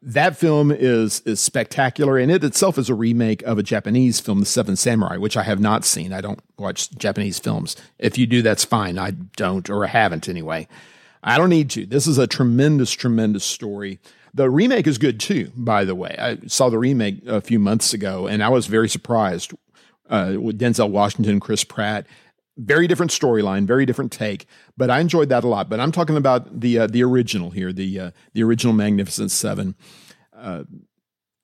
that 0.05 0.37
film 0.37 0.71
is 0.71 1.21
is 1.21 1.41
spectacular, 1.41 2.19
and 2.19 2.31
it 2.31 2.45
itself 2.45 2.79
is 2.79 2.91
a 2.91 2.95
remake 2.95 3.43
of 3.43 3.59
a 3.59 3.63
Japanese 3.63 4.21
film, 4.21 4.41
The 4.41 4.47
Seven 4.47 4.77
Samurai, 4.77 5.17
which 5.17 5.37
I 5.37 5.43
have 5.43 5.61
not 5.61 5.85
seen. 5.85 6.13
I 6.13 6.21
don't 6.21 6.41
watch 6.59 6.91
Japanese 6.97 7.39
films. 7.39 7.75
If 7.99 8.19
you 8.19 8.27
do, 8.27 8.43
that's 8.43 8.65
fine. 8.65 8.99
I 8.99 9.13
don't, 9.13 9.69
or 9.71 9.87
haven't 9.87 10.29
anyway. 10.29 10.69
I 11.23 11.39
don't 11.39 11.49
need 11.49 11.71
to. 11.71 11.87
This 11.87 12.07
is 12.07 12.19
a 12.19 12.27
tremendous, 12.27 12.93
tremendous 12.93 13.45
story. 13.45 13.99
The 14.35 14.51
remake 14.51 14.87
is 14.87 14.99
good 14.99 15.19
too, 15.19 15.51
by 15.57 15.85
the 15.85 15.95
way. 15.95 16.15
I 16.19 16.37
saw 16.47 16.69
the 16.69 16.79
remake 16.79 17.27
a 17.27 17.41
few 17.41 17.59
months 17.59 17.95
ago, 17.95 18.27
and 18.27 18.43
I 18.43 18.51
was 18.51 18.67
very 18.67 18.91
surprised 18.91 19.55
uh, 20.11 20.35
with 20.39 20.59
Denzel 20.59 20.91
Washington, 20.91 21.41
Chris 21.41 21.65
Pratt 21.65 22.07
very 22.57 22.87
different 22.87 23.11
storyline, 23.11 23.67
very 23.67 23.87
different 23.87 24.13
take, 24.13 24.47
but 24.77 24.91
I 24.91 25.01
enjoyed 25.01 25.29
that 25.31 25.45
a 25.45 25.49
lot. 25.49 25.69
But 25.69 25.81
I'm 25.81 25.93
talking 25.93 26.17
about 26.17 26.61
the 26.61 26.81
uh, 26.81 26.87
the 26.87 27.03
original 27.03 27.51
here, 27.51 27.73
the 27.73 28.01
uh, 28.01 28.11
the 28.33 28.43
original 28.43 28.73
Magnificent 28.73 29.31
Seven. 29.31 29.75
Uh, 30.37 30.65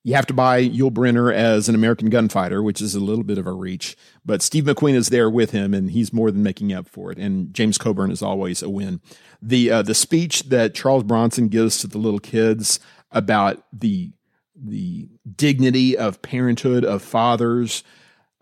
you 0.02 0.14
have 0.14 0.26
to 0.26 0.34
buy 0.34 0.66
Yul 0.66 0.90
Brynner 0.90 1.32
as 1.32 1.68
an 1.68 1.74
American 1.74 2.08
gunfighter, 2.08 2.62
which 2.62 2.80
is 2.80 2.94
a 2.94 3.00
little 3.00 3.24
bit 3.24 3.36
of 3.36 3.46
a 3.46 3.52
reach. 3.52 3.96
But 4.24 4.40
Steve 4.40 4.64
McQueen 4.64 4.94
is 4.94 5.08
there 5.08 5.28
with 5.28 5.50
him, 5.50 5.74
and 5.74 5.90
he's 5.90 6.12
more 6.12 6.30
than 6.30 6.42
making 6.42 6.72
up 6.72 6.88
for 6.88 7.12
it. 7.12 7.18
And 7.18 7.52
James 7.52 7.76
Coburn 7.76 8.10
is 8.10 8.22
always 8.22 8.62
a 8.62 8.70
win. 8.70 9.00
The 9.42 9.70
uh, 9.70 9.82
the 9.82 9.94
speech 9.94 10.44
that 10.44 10.74
Charles 10.74 11.04
Bronson 11.04 11.48
gives 11.48 11.78
to 11.78 11.86
the 11.86 11.98
little 11.98 12.20
kids 12.20 12.80
about 13.10 13.62
the 13.72 14.12
the 14.54 15.08
dignity 15.36 15.96
of 15.96 16.22
parenthood 16.22 16.84
of 16.84 17.02
fathers 17.02 17.82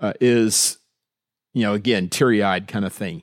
uh, 0.00 0.12
is 0.20 0.78
you 1.58 1.64
know, 1.64 1.74
again, 1.74 2.08
teary 2.08 2.42
eyed 2.42 2.68
kind 2.68 2.84
of 2.84 2.92
thing. 2.92 3.22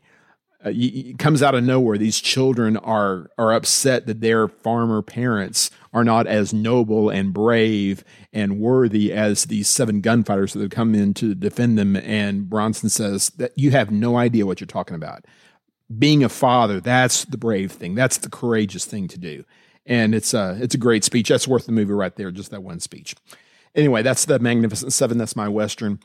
Uh, 0.65 0.72
it 0.74 1.20
comes 1.20 1.42
out 1.42 1.56
of 1.56 1.63
nowhere. 1.63 1.98
These 1.98 2.20
children 2.20 2.75
are 2.77 3.30
are 3.38 3.54
upset 3.54 4.08
that 4.08 4.20
their 4.20 4.48
farmer 4.48 5.01
parents 5.01 5.72
are 5.94 6.04
not 6.04 6.27
as 6.27 6.54
noble 6.54 7.10
and 7.10 7.34
brave 7.34 8.04
and 8.34 8.60
worthy 8.60 9.13
as 9.13 9.46
these 9.46 9.70
seven 9.70 10.01
gunfighters 10.01 10.54
that 10.54 10.62
have 10.62 10.72
come 10.72 10.94
in 10.96 11.13
to 11.13 11.34
defend 11.34 11.77
them. 11.77 11.96
And 11.96 12.50
Bronson 12.50 12.89
says 12.89 13.30
that 13.38 13.54
you 13.56 13.72
have 13.72 13.92
no 13.92 14.18
idea 14.18 14.46
what 14.46 14.60
you're 14.60 14.68
talking 14.68 14.96
about. 14.96 15.24
Being 15.98 16.24
a 16.24 16.30
father, 16.30 16.82
that's 16.82 17.24
the 17.25 17.38
brave 17.38 17.72
thing. 17.72 17.96
That's 17.96 18.18
the 18.18 18.30
courageous 18.30 18.86
thing 18.86 19.08
to 19.10 19.20
do. 19.20 19.46
And 19.86 20.13
it's 20.13 20.34
a 20.34 20.58
it's 20.60 20.75
a 20.75 20.80
great 20.80 21.06
speech. 21.06 21.30
That's 21.30 21.48
worth 21.48 21.68
the 21.68 21.72
movie 21.72 21.94
right 21.94 22.15
there. 22.15 22.32
Just 22.32 22.51
that 22.51 22.63
one 22.63 22.82
speech. 22.82 23.15
Anyway, 23.75 24.01
that's 24.01 24.25
the 24.25 24.39
Magnificent 24.39 24.94
Seven. 24.94 25.18
That's 25.18 25.36
my 25.36 25.48
western. 25.48 26.00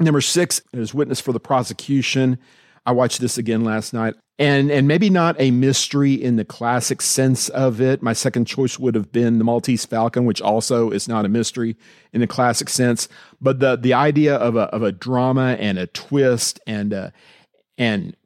Number 0.00 0.22
six 0.22 0.62
is 0.72 0.94
witness 0.94 1.20
for 1.20 1.32
the 1.32 1.40
prosecution. 1.40 2.38
I 2.86 2.92
watched 2.92 3.20
this 3.20 3.36
again 3.38 3.64
last 3.64 3.92
night. 3.92 4.14
and 4.38 4.70
and 4.70 4.88
maybe 4.88 5.10
not 5.10 5.36
a 5.38 5.50
mystery 5.50 6.14
in 6.14 6.36
the 6.36 6.46
classic 6.46 7.02
sense 7.02 7.50
of 7.50 7.78
it. 7.80 8.02
My 8.02 8.14
second 8.14 8.46
choice 8.46 8.78
would 8.78 8.94
have 8.94 9.12
been 9.12 9.36
the 9.36 9.44
Maltese 9.44 9.84
Falcon, 9.84 10.24
which 10.24 10.40
also 10.40 10.90
is 10.90 11.06
not 11.06 11.26
a 11.26 11.28
mystery 11.28 11.76
in 12.14 12.22
the 12.22 12.26
classic 12.26 12.70
sense. 12.70 13.06
But 13.40 13.60
the 13.60 13.76
the 13.76 13.92
idea 13.92 14.34
of 14.34 14.56
a 14.56 14.62
of 14.74 14.82
a 14.82 14.92
drama 14.92 15.56
and 15.60 15.78
a 15.78 15.86
twist 15.86 16.58
and 16.66 16.94
uh, 16.94 17.10
and 17.76 18.16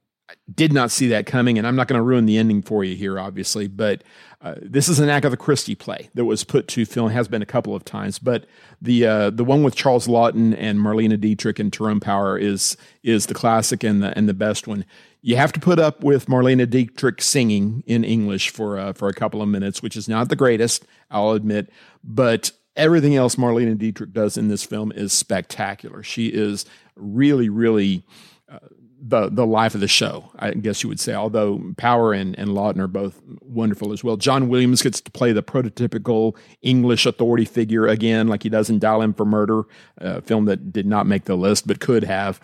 did 0.54 0.72
not 0.72 0.92
see 0.92 1.08
that 1.08 1.26
coming. 1.26 1.58
And 1.58 1.66
I'm 1.66 1.76
not 1.76 1.88
going 1.88 1.98
to 1.98 2.02
ruin 2.02 2.26
the 2.26 2.38
ending 2.38 2.62
for 2.62 2.84
you 2.84 2.94
here, 2.94 3.18
obviously, 3.18 3.66
but 3.66 4.04
uh, 4.44 4.56
this 4.60 4.90
is 4.90 5.00
an 5.00 5.08
Agatha 5.08 5.38
Christie 5.38 5.74
play 5.74 6.10
that 6.12 6.26
was 6.26 6.44
put 6.44 6.68
to 6.68 6.84
film, 6.84 7.10
has 7.10 7.28
been 7.28 7.40
a 7.40 7.46
couple 7.46 7.74
of 7.74 7.82
times, 7.82 8.18
but 8.18 8.44
the 8.80 9.06
uh, 9.06 9.30
the 9.30 9.42
one 9.42 9.62
with 9.62 9.74
Charles 9.74 10.06
Laughton 10.06 10.54
and 10.58 10.78
Marlene 10.78 11.18
Dietrich 11.18 11.58
and 11.58 11.72
Tyrone 11.72 11.98
Power 11.98 12.36
is 12.36 12.76
is 13.02 13.24
the 13.24 13.32
classic 13.32 13.82
and 13.82 14.02
the 14.02 14.16
and 14.16 14.28
the 14.28 14.34
best 14.34 14.68
one. 14.68 14.84
You 15.22 15.36
have 15.36 15.52
to 15.52 15.60
put 15.60 15.78
up 15.78 16.04
with 16.04 16.26
Marlene 16.26 16.68
Dietrich 16.68 17.22
singing 17.22 17.82
in 17.86 18.04
English 18.04 18.50
for 18.50 18.78
uh, 18.78 18.92
for 18.92 19.08
a 19.08 19.14
couple 19.14 19.40
of 19.40 19.48
minutes, 19.48 19.82
which 19.82 19.96
is 19.96 20.10
not 20.10 20.28
the 20.28 20.36
greatest, 20.36 20.84
I'll 21.10 21.30
admit, 21.30 21.72
but 22.04 22.52
everything 22.76 23.16
else 23.16 23.36
Marlene 23.36 23.78
Dietrich 23.78 24.12
does 24.12 24.36
in 24.36 24.48
this 24.48 24.62
film 24.62 24.92
is 24.92 25.14
spectacular. 25.14 26.02
She 26.02 26.26
is 26.26 26.66
really, 26.96 27.48
really 27.48 28.04
uh, 28.46 28.58
the 29.06 29.28
the 29.28 29.46
life 29.46 29.74
of 29.74 29.82
the 29.82 29.88
show, 29.88 30.30
I 30.38 30.52
guess 30.52 30.82
you 30.82 30.88
would 30.88 30.98
say. 30.98 31.14
Although 31.14 31.74
Power 31.76 32.14
and, 32.14 32.38
and 32.38 32.50
Laughton 32.50 32.78
are 32.78 32.88
both 32.88 33.20
wonderful 33.42 33.92
as 33.92 34.02
well. 34.02 34.16
John 34.16 34.48
Williams 34.48 34.80
gets 34.80 35.00
to 35.02 35.10
play 35.10 35.32
the 35.32 35.42
prototypical 35.42 36.36
English 36.62 37.04
authority 37.04 37.44
figure 37.44 37.86
again, 37.86 38.28
like 38.28 38.42
he 38.42 38.48
does 38.48 38.70
in 38.70 38.78
Dial 38.78 39.02
M 39.02 39.12
for 39.12 39.26
Murder, 39.26 39.64
a 39.98 40.22
film 40.22 40.46
that 40.46 40.72
did 40.72 40.86
not 40.86 41.06
make 41.06 41.24
the 41.24 41.36
list 41.36 41.66
but 41.66 41.80
could 41.80 42.04
have. 42.04 42.40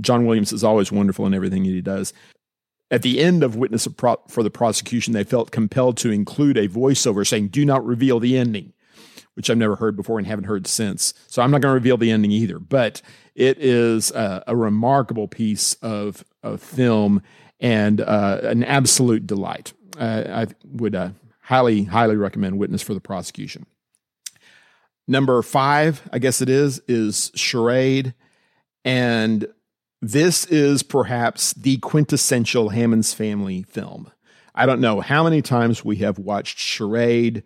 John 0.00 0.26
Williams 0.26 0.52
is 0.52 0.62
always 0.62 0.92
wonderful 0.92 1.26
in 1.26 1.34
everything 1.34 1.64
he 1.64 1.80
does. 1.80 2.12
At 2.90 3.00
the 3.00 3.20
end 3.20 3.42
of 3.42 3.56
Witness 3.56 3.88
for 4.28 4.42
the 4.42 4.50
prosecution, 4.50 5.14
they 5.14 5.24
felt 5.24 5.50
compelled 5.50 5.96
to 5.98 6.10
include 6.10 6.58
a 6.58 6.68
voiceover 6.68 7.26
saying, 7.26 7.48
"Do 7.48 7.64
not 7.64 7.86
reveal 7.86 8.20
the 8.20 8.36
ending." 8.36 8.74
Which 9.34 9.48
I've 9.48 9.56
never 9.56 9.76
heard 9.76 9.96
before 9.96 10.18
and 10.18 10.26
haven't 10.26 10.44
heard 10.44 10.66
since. 10.66 11.14
So 11.26 11.42
I'm 11.42 11.50
not 11.50 11.62
going 11.62 11.70
to 11.70 11.74
reveal 11.74 11.96
the 11.96 12.10
ending 12.10 12.32
either. 12.32 12.58
But 12.58 13.00
it 13.34 13.58
is 13.58 14.10
a, 14.10 14.44
a 14.46 14.54
remarkable 14.54 15.26
piece 15.26 15.74
of, 15.74 16.24
of 16.42 16.60
film 16.62 17.22
and 17.58 18.00
uh, 18.00 18.40
an 18.42 18.62
absolute 18.64 19.26
delight. 19.26 19.72
Uh, 19.98 20.24
I 20.28 20.46
would 20.66 20.94
uh, 20.94 21.10
highly, 21.40 21.84
highly 21.84 22.16
recommend 22.16 22.58
Witness 22.58 22.82
for 22.82 22.92
the 22.94 23.00
Prosecution. 23.00 23.66
Number 25.08 25.40
five, 25.42 26.08
I 26.12 26.18
guess 26.18 26.40
it 26.40 26.48
is, 26.48 26.80
is 26.86 27.30
Charade. 27.34 28.14
And 28.84 29.46
this 30.00 30.44
is 30.46 30.82
perhaps 30.82 31.52
the 31.54 31.78
quintessential 31.78 32.70
Hammons' 32.70 33.14
Family 33.14 33.62
film. 33.62 34.10
I 34.54 34.66
don't 34.66 34.80
know 34.80 35.00
how 35.00 35.24
many 35.24 35.40
times 35.40 35.84
we 35.84 35.96
have 35.96 36.18
watched 36.18 36.58
Charade, 36.58 37.42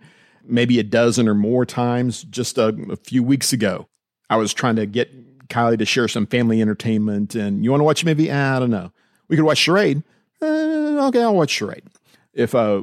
maybe 0.46 0.78
a 0.78 0.82
dozen 0.82 1.28
or 1.28 1.34
more 1.34 1.66
times. 1.66 2.22
Just 2.24 2.58
a, 2.58 2.68
a 2.90 2.96
few 2.96 3.22
weeks 3.22 3.52
ago, 3.52 3.88
I 4.30 4.36
was 4.36 4.52
trying 4.54 4.76
to 4.76 4.86
get 4.86 5.48
Kylie 5.48 5.78
to 5.78 5.84
share 5.84 6.08
some 6.08 6.26
family 6.26 6.60
entertainment. 6.60 7.34
And 7.34 7.64
you 7.64 7.70
want 7.70 7.80
to 7.80 7.84
watch 7.84 8.02
a 8.02 8.06
movie? 8.06 8.30
I 8.30 8.58
don't 8.58 8.70
know. 8.70 8.92
We 9.28 9.36
could 9.36 9.44
watch 9.44 9.58
Charade. 9.58 10.02
Uh, 10.40 11.06
okay, 11.08 11.22
I'll 11.22 11.34
watch 11.34 11.50
Charade. 11.50 11.84
If 12.32 12.54
uh, 12.54 12.82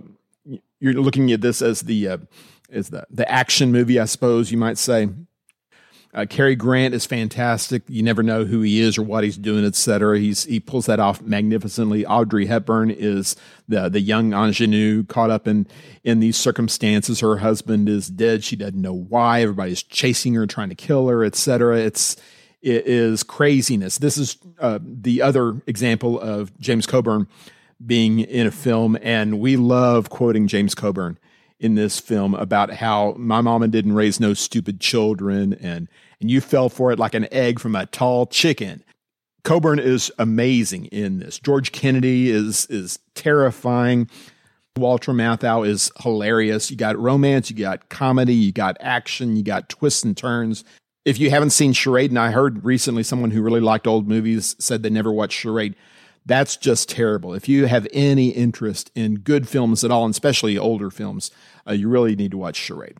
you're 0.79 0.93
looking 0.93 1.32
at 1.32 1.41
this 1.41 1.62
as 1.62 1.82
the 1.82 2.08
uh, 2.08 2.17
as 2.72 2.89
the 2.89 3.05
the 3.10 3.29
action 3.32 3.72
movie, 3.72 4.00
I 4.00 4.05
suppose 4.05 4.51
you 4.51 4.58
might 4.58 4.77
say. 4.77 5.10
Uh, 6.13 6.27
Cary 6.29 6.55
Grant 6.55 6.93
is 6.93 7.08
fantastic. 7.08 7.82
You 7.88 8.03
never 8.03 8.22
know 8.22 8.46
who 8.46 8.62
he 8.62 8.79
is 8.79 9.00
or 9.00 9.01
what 9.03 9.24
he's 9.24 9.38
doing, 9.38 9.65
etc. 9.65 10.20
He's 10.20 10.43
he 10.43 10.60
pulls 10.60 10.86
that 10.86 11.00
off 11.00 11.22
magnificently. 11.24 12.05
Audrey 12.05 12.46
Hepburn 12.46 12.91
is 12.91 13.36
the 13.67 13.89
the 13.89 14.00
young 14.00 14.32
ingenue 14.32 15.05
caught 15.05 15.32
up 15.32 15.48
in 15.48 15.65
in 16.03 16.20
these 16.20 16.38
circumstances. 16.38 17.22
Her 17.22 17.38
husband 17.38 17.89
is 17.89 18.10
dead. 18.10 18.43
She 18.43 18.55
doesn't 18.55 18.79
know 18.79 18.93
why. 18.93 19.41
Everybody's 19.41 19.82
chasing 19.82 20.36
her, 20.36 20.46
trying 20.46 20.70
to 20.70 20.75
kill 20.75 21.08
her, 21.08 21.24
etc. 21.24 21.79
It's 21.79 22.15
is 22.62 23.24
craziness. 23.24 23.98
This 23.98 24.17
is 24.17 24.38
uh, 24.60 24.79
the 24.82 25.22
other 25.22 25.62
example 25.65 26.20
of 26.20 26.58
James 26.60 26.86
Coburn 26.86 27.27
being 27.84 28.20
in 28.20 28.46
a 28.46 28.51
film, 28.51 28.98
and 29.01 29.39
we 29.39 29.58
love 29.58 30.10
quoting 30.10 30.48
James 30.48 30.75
Coburn 30.75 31.17
in 31.63 31.75
this 31.75 32.00
film 32.00 32.36
about 32.36 32.72
how 32.72 33.15
my 33.17 33.41
mama 33.41 33.67
didn't 33.67 33.93
raise 33.93 34.20
no 34.20 34.34
stupid 34.34 34.79
children, 34.79 35.53
and 35.53 35.88
and 36.22 36.29
you 36.29 36.41
fell 36.41 36.70
for 36.70 36.91
it 36.91 37.00
like 37.00 37.15
an 37.15 37.27
egg 37.32 37.60
from 37.60 37.75
a 37.75 37.86
tall 37.88 38.27
chicken. 38.27 38.84
Coburn 39.43 39.79
is 39.79 40.12
amazing 40.20 40.86
in 40.86 41.20
this. 41.20 41.39
George 41.39 41.72
Kennedy 41.72 42.29
is 42.29 42.67
is 42.67 43.00
terrifying. 43.15 44.10
Walter 44.75 45.13
Matthau 45.13 45.67
is 45.67 45.91
hilarious. 46.01 46.70
You 46.70 46.77
got 46.77 46.98
romance, 46.98 47.50
you 47.50 47.55
got 47.55 47.89
comedy, 47.89 48.34
you 48.34 48.51
got 48.51 48.75
action, 48.79 49.36
you 49.36 49.43
got 49.43 49.70
twists 49.70 50.03
and 50.03 50.17
turns 50.17 50.63
if 51.05 51.20
you 51.20 51.29
haven't 51.29 51.50
seen 51.50 51.74
Charade, 51.74 52.12
and 52.12 52.20
I 52.20 52.32
heard 52.32 52.63
recently 52.63 53.03
someone 53.03 53.32
who 53.32 53.41
really 53.41 53.60
liked 53.60 53.88
old 53.88 54.08
movies 54.08 54.55
said 54.60 54.84
they 54.84 54.89
never 54.89 55.12
watched 55.12 55.39
Charade. 55.39 55.75
That's 56.25 56.56
just 56.56 56.89
terrible. 56.89 57.34
If 57.34 57.50
you 57.50 57.65
have 57.65 57.88
any 57.92 58.30
interest 58.30 58.92
in 58.96 59.15
good 59.15 59.48
films 59.48 59.84
at 59.84 59.92
all, 59.92 60.06
and 60.06 60.12
especially 60.12 60.58
older 60.58 60.89
films, 60.89 61.32
uh, 61.68 61.74
you 61.74 61.89
really 61.89 62.15
need 62.15 62.32
to 62.32 62.38
watch 62.38 62.56
Charade. 62.56 62.98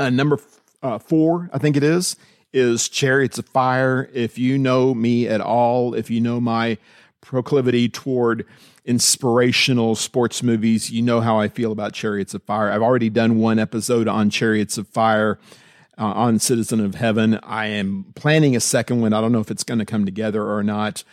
Uh, 0.00 0.10
number 0.10 0.36
f- 0.36 0.60
uh, 0.82 0.98
four, 0.98 1.48
I 1.52 1.58
think 1.58 1.76
it 1.76 1.84
is, 1.84 2.16
is 2.52 2.88
Chariots 2.88 3.38
of 3.38 3.46
Fire. 3.46 4.08
If 4.12 4.38
you 4.38 4.58
know 4.58 4.94
me 4.94 5.28
at 5.28 5.40
all, 5.40 5.94
if 5.94 6.10
you 6.10 6.20
know 6.20 6.40
my 6.40 6.78
proclivity 7.20 7.88
toward 7.88 8.44
inspirational 8.84 9.94
sports 9.94 10.42
movies, 10.42 10.90
you 10.90 11.02
know 11.02 11.20
how 11.20 11.38
I 11.38 11.48
feel 11.48 11.72
about 11.72 11.92
Chariots 11.92 12.34
of 12.34 12.42
Fire. 12.42 12.70
I've 12.70 12.82
already 12.82 13.10
done 13.10 13.38
one 13.38 13.58
episode 13.58 14.08
on 14.08 14.30
Chariots 14.30 14.76
of 14.76 14.88
Fire 14.88 15.38
uh, 15.96 16.04
on 16.04 16.38
Citizen 16.38 16.80
of 16.80 16.96
Heaven. 16.96 17.38
I 17.42 17.66
am 17.66 18.06
planning 18.14 18.56
a 18.56 18.60
second 18.60 19.00
one. 19.00 19.12
I 19.12 19.20
don't 19.20 19.32
know 19.32 19.40
if 19.40 19.50
it's 19.50 19.64
going 19.64 19.78
to 19.78 19.86
come 19.86 20.04
together 20.04 20.44
or 20.44 20.62
not. 20.62 21.04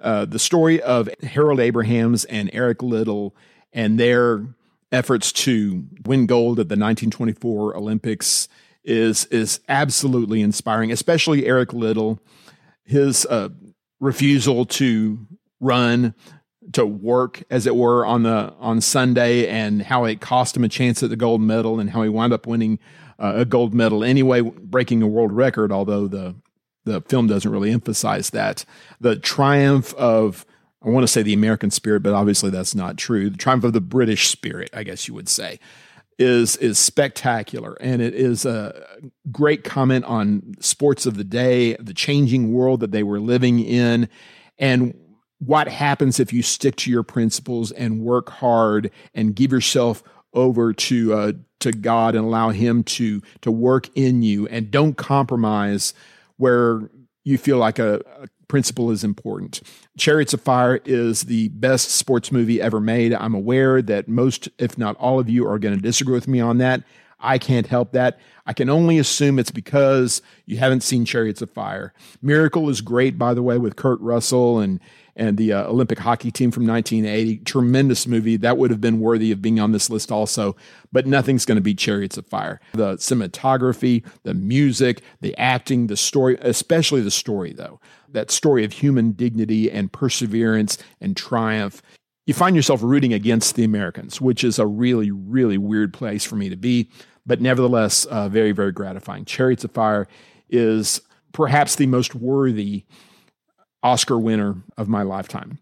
Uh, 0.00 0.24
the 0.24 0.38
story 0.38 0.80
of 0.80 1.08
Harold 1.22 1.60
Abrahams 1.60 2.24
and 2.26 2.50
Eric 2.52 2.82
Liddell 2.82 3.34
and 3.72 3.98
their 3.98 4.46
efforts 4.92 5.32
to 5.32 5.84
win 6.06 6.26
gold 6.26 6.58
at 6.58 6.68
the 6.68 6.74
1924 6.74 7.76
Olympics 7.76 8.48
is 8.84 9.26
is 9.26 9.60
absolutely 9.68 10.40
inspiring. 10.40 10.90
Especially 10.90 11.46
Eric 11.46 11.72
Liddell, 11.72 12.20
his 12.84 13.26
uh, 13.26 13.50
refusal 14.00 14.64
to 14.64 15.26
run 15.60 16.14
to 16.72 16.84
work, 16.84 17.42
as 17.50 17.66
it 17.66 17.76
were, 17.76 18.04
on 18.04 18.22
the 18.22 18.52
on 18.58 18.80
Sunday, 18.80 19.46
and 19.48 19.82
how 19.82 20.04
it 20.04 20.20
cost 20.20 20.56
him 20.56 20.64
a 20.64 20.68
chance 20.68 21.02
at 21.02 21.10
the 21.10 21.16
gold 21.16 21.40
medal, 21.40 21.80
and 21.80 21.90
how 21.90 22.02
he 22.02 22.08
wound 22.08 22.32
up 22.32 22.46
winning 22.46 22.78
uh, 23.18 23.34
a 23.36 23.44
gold 23.44 23.74
medal 23.74 24.04
anyway, 24.04 24.40
breaking 24.40 25.02
a 25.02 25.06
world 25.06 25.32
record. 25.32 25.70
Although 25.70 26.08
the 26.08 26.34
the 26.88 27.00
film 27.02 27.26
doesn't 27.26 27.50
really 27.50 27.70
emphasize 27.70 28.30
that. 28.30 28.64
The 29.00 29.16
triumph 29.16 29.94
of 29.94 30.44
I 30.84 30.90
want 30.90 31.02
to 31.02 31.08
say 31.08 31.22
the 31.22 31.34
American 31.34 31.70
spirit, 31.70 32.02
but 32.02 32.14
obviously 32.14 32.50
that's 32.50 32.74
not 32.74 32.96
true. 32.96 33.30
The 33.30 33.36
triumph 33.36 33.64
of 33.64 33.72
the 33.72 33.80
British 33.80 34.28
spirit, 34.28 34.70
I 34.72 34.84
guess 34.84 35.08
you 35.08 35.14
would 35.14 35.28
say, 35.28 35.58
is 36.18 36.56
is 36.56 36.78
spectacular, 36.78 37.76
and 37.80 38.02
it 38.02 38.14
is 38.14 38.44
a 38.44 38.86
great 39.30 39.64
comment 39.64 40.04
on 40.04 40.54
sports 40.60 41.06
of 41.06 41.16
the 41.16 41.24
day, 41.24 41.74
the 41.76 41.94
changing 41.94 42.52
world 42.52 42.80
that 42.80 42.92
they 42.92 43.02
were 43.02 43.20
living 43.20 43.60
in, 43.60 44.08
and 44.58 44.94
what 45.38 45.68
happens 45.68 46.18
if 46.18 46.32
you 46.32 46.42
stick 46.42 46.74
to 46.76 46.90
your 46.90 47.04
principles 47.04 47.70
and 47.72 48.00
work 48.00 48.28
hard 48.28 48.90
and 49.14 49.36
give 49.36 49.52
yourself 49.52 50.02
over 50.32 50.72
to 50.72 51.14
uh, 51.14 51.32
to 51.60 51.72
God 51.72 52.14
and 52.14 52.24
allow 52.24 52.50
Him 52.50 52.82
to 52.84 53.22
to 53.42 53.50
work 53.50 53.88
in 53.94 54.22
you, 54.22 54.46
and 54.48 54.70
don't 54.70 54.96
compromise 54.96 55.94
where 56.38 56.90
you 57.24 57.36
feel 57.36 57.58
like 57.58 57.78
a, 57.78 58.00
a 58.20 58.28
principle 58.48 58.90
is 58.90 59.04
important. 59.04 59.60
Chariots 59.98 60.32
of 60.32 60.40
Fire 60.40 60.80
is 60.84 61.24
the 61.24 61.48
best 61.48 61.90
sports 61.90 62.32
movie 62.32 62.60
ever 62.60 62.80
made. 62.80 63.12
I'm 63.12 63.34
aware 63.34 63.82
that 63.82 64.08
most, 64.08 64.48
if 64.58 64.78
not 64.78 64.96
all 64.96 65.20
of 65.20 65.28
you, 65.28 65.46
are 65.46 65.58
going 65.58 65.76
to 65.76 65.80
disagree 65.80 66.14
with 66.14 66.26
me 66.26 66.40
on 66.40 66.58
that. 66.58 66.82
I 67.20 67.38
can't 67.38 67.66
help 67.66 67.92
that. 67.92 68.18
I 68.46 68.52
can 68.52 68.70
only 68.70 68.98
assume 68.98 69.38
it's 69.38 69.50
because 69.50 70.22
you 70.46 70.56
haven't 70.56 70.82
seen 70.82 71.04
Chariots 71.04 71.42
of 71.42 71.50
Fire. 71.50 71.92
Miracle 72.22 72.68
is 72.70 72.80
great, 72.80 73.18
by 73.18 73.34
the 73.34 73.42
way, 73.42 73.58
with 73.58 73.76
Kurt 73.76 74.00
Russell 74.00 74.60
and 74.60 74.80
and 75.18 75.36
the 75.36 75.52
uh, 75.52 75.64
Olympic 75.64 75.98
hockey 75.98 76.30
team 76.30 76.50
from 76.50 76.66
1980. 76.66 77.38
Tremendous 77.38 78.06
movie. 78.06 78.36
That 78.36 78.56
would 78.56 78.70
have 78.70 78.80
been 78.80 79.00
worthy 79.00 79.32
of 79.32 79.42
being 79.42 79.58
on 79.58 79.72
this 79.72 79.90
list 79.90 80.12
also, 80.12 80.56
but 80.92 81.06
nothing's 81.06 81.44
going 81.44 81.56
to 81.56 81.62
beat 81.62 81.78
Chariots 81.78 82.16
of 82.16 82.26
Fire. 82.26 82.60
The 82.72 82.94
cinematography, 82.94 84.06
the 84.22 84.34
music, 84.34 85.02
the 85.20 85.36
acting, 85.36 85.88
the 85.88 85.96
story, 85.96 86.38
especially 86.40 87.02
the 87.02 87.10
story, 87.10 87.52
though. 87.52 87.80
That 88.08 88.30
story 88.30 88.64
of 88.64 88.72
human 88.72 89.12
dignity 89.12 89.70
and 89.70 89.92
perseverance 89.92 90.78
and 91.00 91.16
triumph. 91.16 91.82
You 92.24 92.34
find 92.34 92.54
yourself 92.54 92.82
rooting 92.82 93.12
against 93.12 93.56
the 93.56 93.64
Americans, 93.64 94.20
which 94.20 94.44
is 94.44 94.58
a 94.58 94.66
really, 94.66 95.10
really 95.10 95.58
weird 95.58 95.92
place 95.92 96.24
for 96.24 96.36
me 96.36 96.48
to 96.48 96.56
be, 96.56 96.90
but 97.26 97.40
nevertheless, 97.40 98.04
uh, 98.04 98.28
very, 98.28 98.52
very 98.52 98.72
gratifying. 98.72 99.24
Chariots 99.24 99.64
of 99.64 99.72
Fire 99.72 100.06
is 100.48 101.00
perhaps 101.32 101.76
the 101.76 101.86
most 101.86 102.14
worthy 102.14 102.84
Oscar 103.82 104.18
winner 104.18 104.56
of 104.76 104.88
my 104.88 105.02
lifetime. 105.02 105.58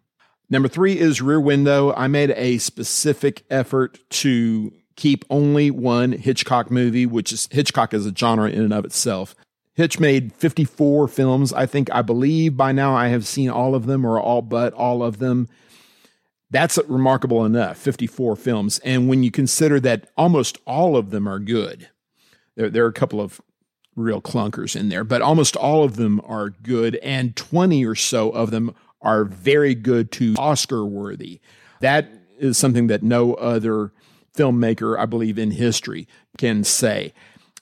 Number 0.49 0.69
three 0.69 0.99
is 0.99 1.21
Rear 1.21 1.41
Window. 1.41 1.93
I 1.93 2.07
made 2.07 2.31
a 2.31 2.59
specific 2.59 3.45
effort 3.51 3.99
to 4.11 4.73
keep 4.95 5.25
only 5.29 5.71
one 5.71 6.13
Hitchcock 6.13 6.71
movie, 6.71 7.07
which 7.07 7.33
is 7.33 7.49
Hitchcock 7.51 7.93
is 7.93 8.07
a 8.07 8.15
genre 8.15 8.49
in 8.49 8.63
and 8.63 8.73
of 8.73 8.85
itself. 8.85 9.35
Hitch 9.75 10.01
made 10.01 10.33
54 10.33 11.07
films. 11.09 11.53
I 11.53 11.67
think, 11.67 11.93
I 11.93 12.01
believe 12.01 12.57
by 12.57 12.73
now 12.73 12.95
I 12.95 13.09
have 13.09 13.27
seen 13.27 13.51
all 13.51 13.75
of 13.75 13.87
them 13.87 14.07
or 14.07 14.19
all 14.19 14.41
but 14.41 14.73
all 14.73 15.03
of 15.03 15.19
them. 15.19 15.49
That's 16.51 16.79
remarkable 16.87 17.45
enough 17.45 17.77
54 17.77 18.37
films. 18.37 18.79
And 18.79 19.09
when 19.09 19.23
you 19.23 19.31
consider 19.31 19.79
that 19.81 20.09
almost 20.17 20.59
all 20.65 20.97
of 20.97 21.11
them 21.11 21.29
are 21.29 21.39
good, 21.39 21.89
there, 22.55 22.71
there 22.71 22.85
are 22.85 22.89
a 22.89 22.93
couple 22.93 23.21
of 23.21 23.41
real 23.97 24.21
clunkers 24.21 24.77
in 24.77 24.91
there, 24.91 25.03
but 25.03 25.23
almost 25.23 25.57
all 25.57 25.83
of 25.83 25.97
them 25.97 26.21
are 26.25 26.51
good. 26.51 26.97
And 26.97 27.35
20 27.35 27.85
or 27.85 27.95
so 27.95 28.31
of 28.31 28.51
them 28.51 28.75
are 29.01 29.25
very 29.25 29.75
good 29.75 30.13
to 30.13 30.35
Oscar 30.39 30.85
worthy. 30.85 31.41
That 31.81 32.09
is 32.39 32.59
something 32.59 32.87
that 32.89 33.03
no 33.03 33.35
other 33.35 33.93
filmmaker, 34.37 34.99
I 34.99 35.07
believe, 35.07 35.39
in 35.39 35.51
history 35.51 36.07
can 36.39 36.63
say. 36.63 37.15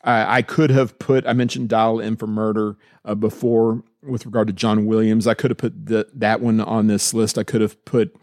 Uh, 0.02 0.24
I 0.28 0.42
could 0.42 0.70
have 0.70 0.98
put, 0.98 1.26
I 1.26 1.32
mentioned 1.32 1.68
Dial 1.68 2.00
M 2.00 2.16
for 2.16 2.26
Murder 2.26 2.76
uh, 3.04 3.14
before 3.14 3.82
with 4.02 4.26
regard 4.26 4.48
to 4.48 4.52
John 4.52 4.84
Williams. 4.84 5.26
I 5.26 5.34
could 5.34 5.50
have 5.50 5.58
put 5.58 5.86
the, 5.86 6.08
that 6.14 6.40
one 6.40 6.60
on 6.60 6.88
this 6.88 7.14
list. 7.14 7.38
I 7.38 7.44
could 7.44 7.60
have 7.60 7.82
put 7.84 8.14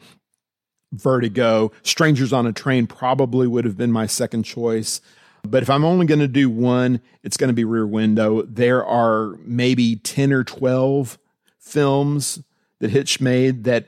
Vertigo. 0.93 1.71
Strangers 1.83 2.33
on 2.33 2.45
a 2.45 2.53
Train 2.53 2.85
probably 2.85 3.47
would 3.47 3.65
have 3.65 3.77
been 3.77 3.91
my 3.91 4.05
second 4.05 4.43
choice. 4.43 5.01
But 5.43 5.63
if 5.63 5.69
I'm 5.69 5.83
only 5.83 6.05
going 6.05 6.19
to 6.19 6.27
do 6.27 6.49
one, 6.49 7.01
it's 7.23 7.37
going 7.37 7.49
to 7.49 7.53
be 7.53 7.63
Rear 7.63 7.87
Window. 7.87 8.43
There 8.43 8.85
are 8.85 9.37
maybe 9.43 9.95
10 9.95 10.31
or 10.31 10.43
12 10.43 11.17
films 11.59 12.41
that 12.79 12.91
Hitch 12.91 13.21
made 13.21 13.63
that 13.63 13.85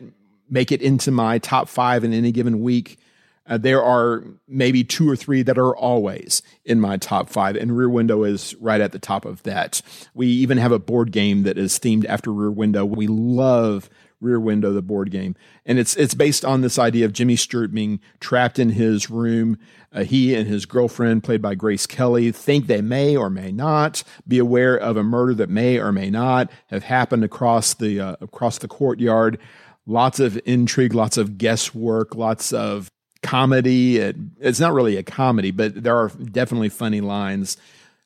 make 0.50 0.72
it 0.72 0.82
into 0.82 1.12
my 1.12 1.40
top 1.40 1.68
five 1.68 2.04
in 2.04 2.14
any 2.14 2.32
given 2.32 2.62
week. 2.62 3.00
Uh, 3.46 3.58
there 3.58 3.84
are 3.84 4.24
maybe 4.48 4.84
two 4.84 5.10
or 5.10 5.16
three 5.16 5.42
that 5.42 5.58
are 5.58 5.76
always 5.76 6.42
in 6.64 6.80
my 6.80 6.96
top 6.96 7.30
five, 7.30 7.58
and 7.58 7.76
Rear 7.76 7.90
Window 7.90 8.24
is 8.24 8.56
right 8.56 8.80
at 8.80 8.94
the 8.94 9.00
top 9.00 9.26
of 9.26 9.44
that. 9.44 9.82
We 10.14 10.28
even 10.28 10.58
have 10.58 10.72
a 10.72 10.80
board 10.80 11.12
game 11.12 11.44
that 11.44 11.58
is 11.58 11.78
themed 11.78 12.06
after 12.06 12.32
Rear 12.32 12.52
Window. 12.52 12.86
We 12.86 13.08
love 13.08 13.90
Rear 14.24 14.40
Window, 14.40 14.72
the 14.72 14.82
board 14.82 15.12
game, 15.12 15.36
and 15.66 15.78
it's 15.78 15.96
it's 15.96 16.14
based 16.14 16.44
on 16.44 16.62
this 16.62 16.80
idea 16.80 17.06
of 17.06 17.14
Jimmy 17.14 17.36
Stewart 17.36 17.74
being 17.74 18.00
trapped 18.20 18.58
in 18.58 18.70
his 18.70 19.10
room. 19.10 19.58
Uh, 19.92 20.04
he 20.04 20.34
and 20.34 20.48
his 20.48 20.66
girlfriend, 20.66 21.24
played 21.24 21.42
by 21.42 21.54
Grace 21.54 21.86
Kelly, 21.86 22.32
think 22.32 22.66
they 22.66 22.82
may 22.82 23.16
or 23.16 23.30
may 23.30 23.52
not 23.52 24.04
be 24.28 24.40
aware 24.40 24.76
of 24.76 24.98
a 24.98 25.04
murder 25.04 25.36
that 25.36 25.50
may 25.50 25.78
or 25.78 25.92
may 25.92 26.10
not 26.10 26.50
have 26.68 26.84
happened 26.84 27.24
across 27.24 27.74
the 27.74 28.00
uh, 28.00 28.16
across 28.22 28.58
the 28.58 28.68
courtyard. 28.68 29.38
Lots 29.86 30.20
of 30.20 30.40
intrigue, 30.46 30.94
lots 30.94 31.18
of 31.18 31.38
guesswork, 31.38 32.16
lots 32.16 32.54
of 32.54 32.90
comedy. 33.22 33.98
It, 33.98 34.16
it's 34.40 34.60
not 34.60 34.74
really 34.74 34.98
a 34.98 35.04
comedy, 35.04 35.52
but 35.52 35.84
there 35.84 35.98
are 35.98 36.10
definitely 36.10 36.70
funny 36.70 37.02
lines 37.02 37.58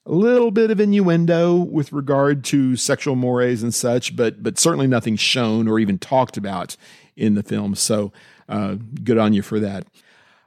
a 0.07 0.13
little 0.13 0.51
bit 0.51 0.71
of 0.71 0.79
innuendo 0.79 1.55
with 1.55 1.91
regard 1.91 2.43
to 2.45 2.77
sexual 2.77 3.15
mores 3.15 3.61
and 3.61 3.73
such, 3.73 4.15
but 4.15 4.41
but 4.41 4.57
certainly 4.57 4.87
nothing 4.87 5.17
shown 5.17 5.67
or 5.67 5.79
even 5.79 5.99
talked 5.99 6.37
about 6.37 6.77
in 7.15 7.35
the 7.35 7.43
film. 7.43 7.75
So 7.75 8.13
uh, 8.47 8.77
good 9.03 9.17
on 9.17 9.33
you 9.33 9.41
for 9.41 9.59
that. 9.59 9.85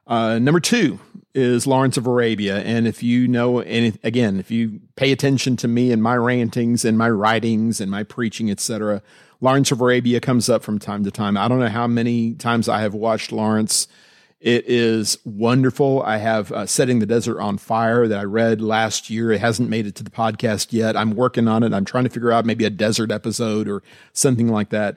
Uh, 0.07 0.39
number 0.39 0.61
two 0.61 0.99
is 1.35 1.67
Lawrence 1.67 1.97
of 1.97 2.07
Arabia, 2.07 2.59
and 2.61 2.89
if 2.89 3.03
you 3.03 3.29
know, 3.29 3.61
and 3.61 3.99
again, 4.03 4.41
if 4.41 4.51
you 4.51 4.81
pay 4.97 5.13
attention 5.13 5.57
to 5.59 5.69
me 5.69 5.93
and 5.93 6.03
my 6.03 6.17
rantings 6.17 6.85
and 6.85 6.99
my 6.99 7.09
writings 7.09 7.81
and 7.81 7.91
my 7.91 8.03
preaching, 8.03 8.51
etc., 8.51 9.03
Lawrence 9.43 9.71
of 9.71 9.81
Arabia 9.81 10.21
comes 10.21 10.49
up 10.49 10.63
from 10.63 10.79
time 10.79 11.05
to 11.05 11.11
time. 11.11 11.37
I 11.37 11.49
don't 11.49 11.61
know 11.61 11.69
how 11.69 11.87
many 11.87 12.35
times 12.35 12.69
I 12.69 12.81
have 12.81 12.95
watched 12.95 13.31
Lawrence 13.31 13.87
it 14.41 14.65
is 14.67 15.19
wonderful. 15.25 16.03
I 16.03 16.17
have 16.17 16.51
uh, 16.51 16.65
Setting 16.65 16.99
the 16.99 17.07
Desert 17.07 17.39
on 17.41 17.59
Fire 17.59 18.09
that 18.09 18.19
I 18.19 18.25
read 18.25 18.63
last 18.63 19.11
year. 19.11 19.33
It 19.33 19.41
hasn't 19.41 19.69
made 19.69 19.87
it 19.87 19.95
to 19.97 20.03
the 20.03 20.11
podcast 20.11 20.73
yet. 20.73 20.97
I'm 20.97 21.15
working 21.15 21.47
on 21.47 21.63
it. 21.63 21.75
I'm 21.75 21.85
trying 21.85 22.05
to 22.05 22.11
figure 22.11 22.33
out 22.33 22.47
maybe 22.47 22.65
a 22.65 22.71
desert 22.71 23.13
episode 23.13 23.69
or 23.69 23.83
something 24.15 24.49
like 24.49 24.71
that. 24.71 24.97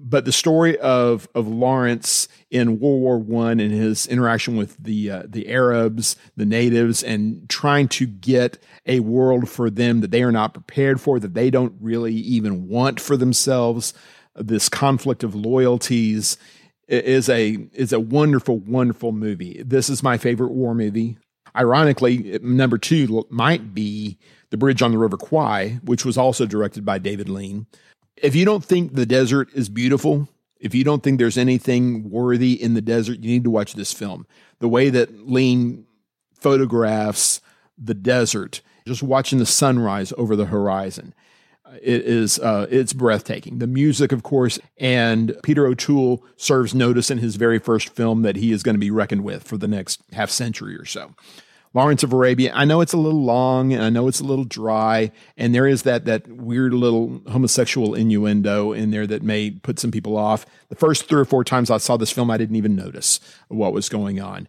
But 0.00 0.24
the 0.24 0.32
story 0.32 0.78
of 0.78 1.28
of 1.34 1.48
Lawrence 1.48 2.28
in 2.50 2.78
World 2.78 3.00
War 3.02 3.18
One 3.18 3.60
and 3.60 3.72
his 3.72 4.06
interaction 4.06 4.56
with 4.56 4.76
the 4.82 5.10
uh, 5.10 5.22
the 5.26 5.48
Arabs, 5.48 6.16
the 6.36 6.46
natives, 6.46 7.02
and 7.02 7.46
trying 7.48 7.88
to 7.88 8.06
get 8.06 8.62
a 8.86 9.00
world 9.00 9.50
for 9.50 9.68
them 9.68 10.00
that 10.00 10.12
they 10.12 10.22
are 10.22 10.32
not 10.32 10.54
prepared 10.54 11.00
for, 11.00 11.18
that 11.18 11.34
they 11.34 11.50
don't 11.50 11.74
really 11.80 12.14
even 12.14 12.68
want 12.68 13.00
for 13.00 13.16
themselves. 13.16 13.92
This 14.36 14.68
conflict 14.68 15.24
of 15.24 15.34
loyalties 15.34 16.38
is 16.88 17.28
a 17.28 17.68
is 17.72 17.92
a 17.92 18.00
wonderful, 18.00 18.58
wonderful 18.58 19.12
movie. 19.12 19.62
This 19.64 19.88
is 19.90 20.02
my 20.02 20.18
favorite 20.18 20.52
war 20.52 20.74
movie. 20.74 21.18
Ironically, 21.56 22.38
number 22.42 22.78
two 22.78 23.26
might 23.30 23.74
be 23.74 24.18
The 24.50 24.56
Bridge 24.56 24.82
on 24.82 24.92
the 24.92 24.98
River 24.98 25.16
Kwai, 25.16 25.80
which 25.82 26.04
was 26.04 26.18
also 26.18 26.46
directed 26.46 26.84
by 26.84 26.98
David 26.98 27.28
Lean. 27.28 27.66
If 28.16 28.34
you 28.34 28.44
don't 28.44 28.64
think 28.64 28.94
the 28.94 29.06
desert 29.06 29.48
is 29.54 29.68
beautiful, 29.68 30.28
if 30.60 30.74
you 30.74 30.84
don't 30.84 31.02
think 31.02 31.18
there's 31.18 31.38
anything 31.38 32.10
worthy 32.10 32.60
in 32.60 32.74
the 32.74 32.82
desert, 32.82 33.20
you 33.20 33.30
need 33.30 33.44
to 33.44 33.50
watch 33.50 33.74
this 33.74 33.92
film. 33.92 34.26
The 34.58 34.68
way 34.68 34.90
that 34.90 35.28
Lean 35.28 35.86
photographs 36.34 37.40
the 37.76 37.94
desert, 37.94 38.60
just 38.86 39.02
watching 39.02 39.38
the 39.38 39.46
sunrise 39.46 40.12
over 40.18 40.36
the 40.36 40.46
horizon 40.46 41.14
it 41.82 42.02
is 42.02 42.38
uh, 42.38 42.66
it's 42.70 42.92
breathtaking. 42.92 43.58
The 43.58 43.66
music, 43.66 44.12
of 44.12 44.22
course, 44.22 44.58
and 44.78 45.36
Peter 45.42 45.66
O'Toole 45.66 46.24
serves 46.36 46.74
notice 46.74 47.10
in 47.10 47.18
his 47.18 47.36
very 47.36 47.58
first 47.58 47.90
film 47.90 48.22
that 48.22 48.36
he 48.36 48.52
is 48.52 48.62
going 48.62 48.74
to 48.74 48.80
be 48.80 48.90
reckoned 48.90 49.24
with 49.24 49.44
for 49.44 49.56
the 49.56 49.68
next 49.68 50.02
half 50.12 50.30
century 50.30 50.76
or 50.76 50.84
so. 50.84 51.14
Lawrence 51.74 52.02
of 52.02 52.12
Arabia. 52.12 52.50
I 52.54 52.64
know 52.64 52.80
it's 52.80 52.94
a 52.94 52.98
little 52.98 53.22
long 53.22 53.72
and 53.72 53.82
I 53.82 53.90
know 53.90 54.08
it's 54.08 54.20
a 54.20 54.24
little 54.24 54.44
dry, 54.44 55.12
and 55.36 55.54
there 55.54 55.66
is 55.66 55.82
that 55.82 56.06
that 56.06 56.26
weird 56.26 56.72
little 56.72 57.20
homosexual 57.30 57.94
innuendo 57.94 58.72
in 58.72 58.90
there 58.90 59.06
that 59.06 59.22
may 59.22 59.50
put 59.50 59.78
some 59.78 59.90
people 59.90 60.16
off. 60.16 60.46
The 60.70 60.76
first 60.76 61.08
three 61.08 61.20
or 61.20 61.26
four 61.26 61.44
times 61.44 61.70
I 61.70 61.76
saw 61.76 61.96
this 61.96 62.10
film, 62.10 62.30
I 62.30 62.38
didn't 62.38 62.56
even 62.56 62.74
notice 62.74 63.20
what 63.48 63.72
was 63.72 63.88
going 63.88 64.20
on. 64.20 64.48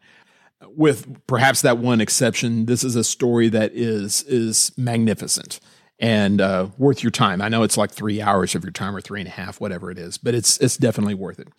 With 0.76 1.26
perhaps 1.28 1.62
that 1.62 1.78
one 1.78 2.02
exception, 2.02 2.66
this 2.66 2.84
is 2.84 2.96
a 2.96 3.04
story 3.04 3.50
that 3.50 3.74
is 3.74 4.24
is 4.24 4.72
magnificent 4.78 5.60
and 6.00 6.40
uh, 6.40 6.68
worth 6.78 7.04
your 7.04 7.12
time. 7.12 7.42
I 7.42 7.50
know 7.50 7.64
it's 7.64 7.78
like 7.78 7.92
three 7.92 8.22
hours 8.22 8.56
of 8.56 8.64
your 8.64 8.72
time 8.72 8.96
or 8.96 9.02
three 9.02 9.20
and 9.20 9.28
a 9.28 9.32
half, 9.32 9.60
whatever 9.60 9.92
it 9.92 9.98
is, 9.98 10.18
but 10.18 10.34
it's 10.34 10.58
it's 10.60 10.78
definitely 10.78 11.16
worth 11.16 11.40
it. 11.40 11.50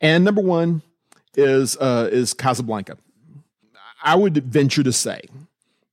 And 0.00 0.24
number 0.24 0.40
one 0.40 0.82
is 1.36 1.76
uh, 1.78 2.08
is 2.10 2.34
Casablanca. 2.34 2.96
I 4.02 4.16
would 4.16 4.36
venture 4.44 4.82
to 4.82 4.92
say 4.92 5.22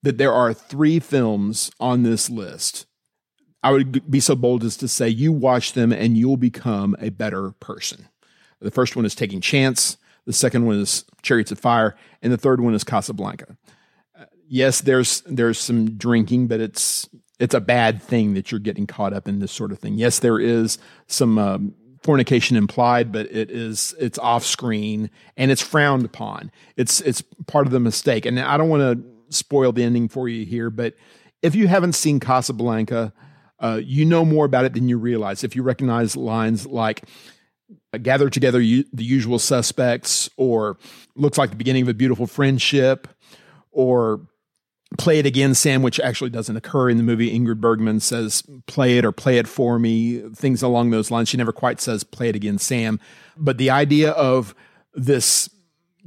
that 0.04 0.18
there 0.18 0.34
are 0.34 0.54
three 0.54 1.00
films 1.00 1.72
on 1.80 2.04
this 2.04 2.30
list. 2.30 2.86
I 3.64 3.72
would 3.72 4.10
be 4.10 4.20
so 4.20 4.36
bold 4.36 4.64
as 4.64 4.76
to 4.78 4.88
say 4.88 5.08
you 5.08 5.32
watch 5.32 5.74
them 5.74 5.92
and 5.92 6.18
you'll 6.18 6.38
become 6.38 6.96
a 7.00 7.10
better 7.10 7.52
person. 7.60 8.08
The 8.60 8.72
first 8.72 8.96
one 8.96 9.06
is 9.06 9.16
Taking 9.16 9.40
Chance. 9.40 9.98
The 10.26 10.34
second 10.34 10.66
one 10.66 10.80
is 10.80 11.06
Chariots 11.22 11.52
of 11.52 11.60
Fire, 11.60 11.96
and 12.22 12.32
the 12.32 12.38
third 12.38 12.62
one 12.62 12.74
is 12.74 12.84
Casablanca. 12.84 13.58
Uh, 14.18 14.26
yes, 14.48 14.82
there's 14.82 15.22
there's 15.22 15.60
some 15.60 15.98
drinking, 15.98 16.48
but 16.48 16.60
it's 16.60 17.10
it's 17.41 17.56
a 17.56 17.60
bad 17.60 18.01
thing 18.01 18.36
that 18.36 18.51
you're 18.51 18.60
getting 18.60 18.86
caught 18.86 19.13
up 19.13 19.27
in 19.27 19.39
this 19.39 19.51
sort 19.51 19.71
of 19.71 19.80
thing. 19.80 19.95
Yes, 19.95 20.19
there 20.19 20.39
is 20.39 20.77
some 21.08 21.39
um, 21.39 21.73
fornication 22.04 22.56
implied, 22.56 23.12
but 23.12 23.25
it 23.32 23.49
is 23.49 23.95
it's 23.99 24.19
off 24.19 24.45
screen 24.45 25.10
and 25.36 25.49
it's 25.49 25.62
frowned 25.62 26.06
upon. 26.06 26.51
It's 26.77 27.01
it's 27.01 27.23
part 27.47 27.65
of 27.65 27.71
the 27.71 27.80
mistake. 27.80 28.27
And 28.27 28.39
I 28.39 28.58
don't 28.58 28.69
want 28.69 28.82
to 28.82 29.36
spoil 29.36 29.71
the 29.71 29.84
ending 29.84 30.08
for 30.08 30.30
you 30.30 30.45
here, 30.45 30.69
but 30.69 30.93
if 31.41 31.56
you 31.56 31.67
haven't 31.67 31.93
seen 31.93 32.19
Casablanca, 32.19 33.12
uh, 33.60 33.82
you 33.84 34.06
know 34.06 34.23
more 34.23 34.45
about 34.45 34.65
it 34.65 34.73
than 34.73 34.88
you 34.88 34.99
realize. 34.99 35.43
If 35.43 35.56
you 35.56 35.63
recognize 35.63 36.15
lines 36.15 36.67
like 36.67 37.04
"Gather 38.04 38.30
together 38.30 38.60
the 38.60 38.86
usual 38.93 39.39
suspects," 39.39 40.30
or 40.38 40.77
"Looks 41.15 41.39
like 41.39 41.49
the 41.49 41.56
beginning 41.56 41.82
of 41.84 41.89
a 41.89 41.95
beautiful 41.95 42.27
friendship," 42.27 43.08
or 43.71 44.27
play 44.97 45.19
it 45.19 45.25
again, 45.25 45.56
Sam, 45.56 45.82
which 45.82 45.99
actually 45.99 46.30
doesn't 46.30 46.56
occur 46.56 46.89
in 46.89 46.97
the 46.97 47.04
movie. 47.04 47.38
Ingrid 47.38 47.62
Bergman 47.62 47.99
says, 47.99 48.43
play 48.67 48.97
it 48.97 49.06
or 49.06 49.12
play 49.12 49.38
it 49.38 49.47
for 49.47 49.80
me, 49.80 50.19
things 50.36 50.62
along 50.62 50.89
those 50.89 51.12
lines. 51.12 51.30
She 51.30 51.38
never 51.38 51.54
quite 51.54 51.80
says, 51.80 52.04
play 52.04 52.30
it 52.30 52.36
again, 52.36 52.58
Sam. 52.58 52.99
But 53.38 53.58
the 53.58 53.69
idea 53.69 54.12
of 54.12 54.54
this 54.93 55.49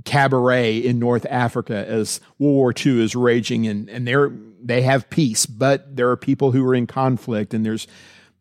cabaret 0.04 0.76
in 0.78 0.98
North 0.98 1.26
Africa 1.30 1.86
as 1.88 2.20
World 2.38 2.54
War 2.54 2.74
II 2.84 3.02
is 3.02 3.14
raging 3.14 3.66
and, 3.66 3.88
and 3.88 4.06
they're, 4.06 4.32
they 4.62 4.82
have 4.82 5.08
peace, 5.08 5.46
but 5.46 5.96
there 5.96 6.10
are 6.10 6.16
people 6.16 6.52
who 6.52 6.66
are 6.66 6.74
in 6.74 6.86
conflict 6.86 7.54
and 7.54 7.64
there's 7.64 7.86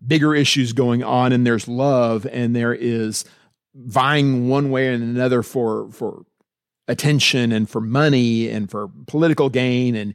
bigger 0.06 0.36
issues 0.36 0.74
going 0.74 1.04
on 1.04 1.32
and 1.32 1.48
there's 1.48 1.68
love 1.68 2.28
and 2.32 2.56
there 2.56 2.74
is 2.74 3.24
vying 3.76 4.50
one 4.50 4.72
way 4.72 4.94
and 4.94 5.04
another 5.04 5.42
for, 5.42 5.90
for 5.92 6.26
attention 6.88 7.52
and 7.52 7.70
for 7.70 7.80
money 7.80 8.50
and 8.50 8.70
for 8.70 8.90
political 9.08 9.50
gain 9.50 9.96
and 9.96 10.14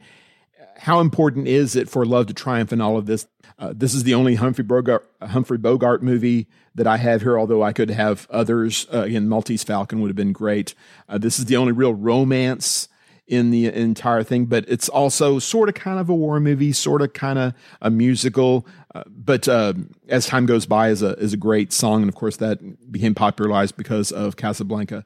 how 0.78 1.00
important 1.00 1.48
is 1.48 1.74
it 1.74 1.88
for 1.88 2.06
love 2.06 2.26
to 2.28 2.34
triumph 2.34 2.72
in 2.72 2.80
all 2.80 2.96
of 2.96 3.06
this? 3.06 3.26
Uh, 3.58 3.72
this 3.74 3.94
is 3.94 4.04
the 4.04 4.14
only 4.14 4.36
Humphrey 4.36 4.64
Bogart, 4.64 5.10
Humphrey 5.20 5.58
Bogart 5.58 6.02
movie 6.02 6.46
that 6.74 6.86
I 6.86 6.96
have 6.98 7.22
here, 7.22 7.38
although 7.38 7.62
I 7.62 7.72
could 7.72 7.90
have 7.90 8.28
others. 8.30 8.86
Uh, 8.92 9.00
again, 9.00 9.28
Maltese 9.28 9.64
Falcon 9.64 10.00
would 10.00 10.08
have 10.08 10.16
been 10.16 10.32
great. 10.32 10.74
Uh, 11.08 11.18
this 11.18 11.38
is 11.38 11.46
the 11.46 11.56
only 11.56 11.72
real 11.72 11.92
romance 11.92 12.88
in 13.26 13.50
the 13.50 13.66
entire 13.66 14.22
thing, 14.22 14.46
but 14.46 14.64
it's 14.68 14.88
also 14.88 15.38
sort 15.38 15.68
of 15.68 15.74
kind 15.74 15.98
of 15.98 16.08
a 16.08 16.14
war 16.14 16.38
movie, 16.40 16.72
sort 16.72 17.02
of 17.02 17.12
kind 17.12 17.38
of 17.38 17.54
a 17.82 17.90
musical. 17.90 18.64
Uh, 18.94 19.02
but 19.06 19.48
uh, 19.48 19.74
as 20.08 20.26
time 20.26 20.46
goes 20.46 20.64
by, 20.64 20.90
is 20.90 21.02
a 21.02 21.14
is 21.18 21.32
a 21.32 21.36
great 21.36 21.72
song, 21.72 22.02
and 22.02 22.08
of 22.08 22.14
course 22.14 22.36
that 22.36 22.90
became 22.90 23.14
popularized 23.14 23.76
because 23.76 24.12
of 24.12 24.36
Casablanca. 24.36 25.04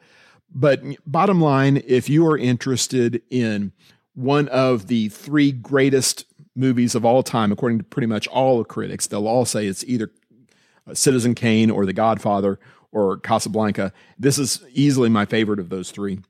But 0.55 0.83
bottom 1.07 1.41
line, 1.41 1.83
if 1.87 2.11
you 2.11 2.27
are 2.27 2.37
interested 2.37 3.23
in 3.31 3.73
one 4.15 4.49
of 4.49 4.87
the 4.89 5.09
three 5.09 5.53
greatest 5.53 6.27
movies 6.55 6.95
of 6.95 7.05
all 7.05 7.23
time, 7.23 7.53
according 7.53 7.79
to 7.79 7.85
pretty 7.85 8.07
much 8.07 8.27
all 8.29 8.59
the 8.59 8.65
critics. 8.65 9.07
They'll 9.07 9.29
all 9.29 9.45
say 9.45 9.67
it's 9.67 9.85
either 9.85 10.11
uh, 10.87 10.95
Citizen 10.95 11.35
Kane 11.35 11.71
or 11.71 11.87
The 11.87 11.93
Godfather 11.93 12.59
or 12.91 13.17
Casablanca. 13.19 13.93
This 14.19 14.39
is 14.39 14.63
easily 14.73 15.09
my 15.09 15.25
favorite 15.25 15.59
of 15.59 15.71
those 15.71 15.91
three. 15.91 16.21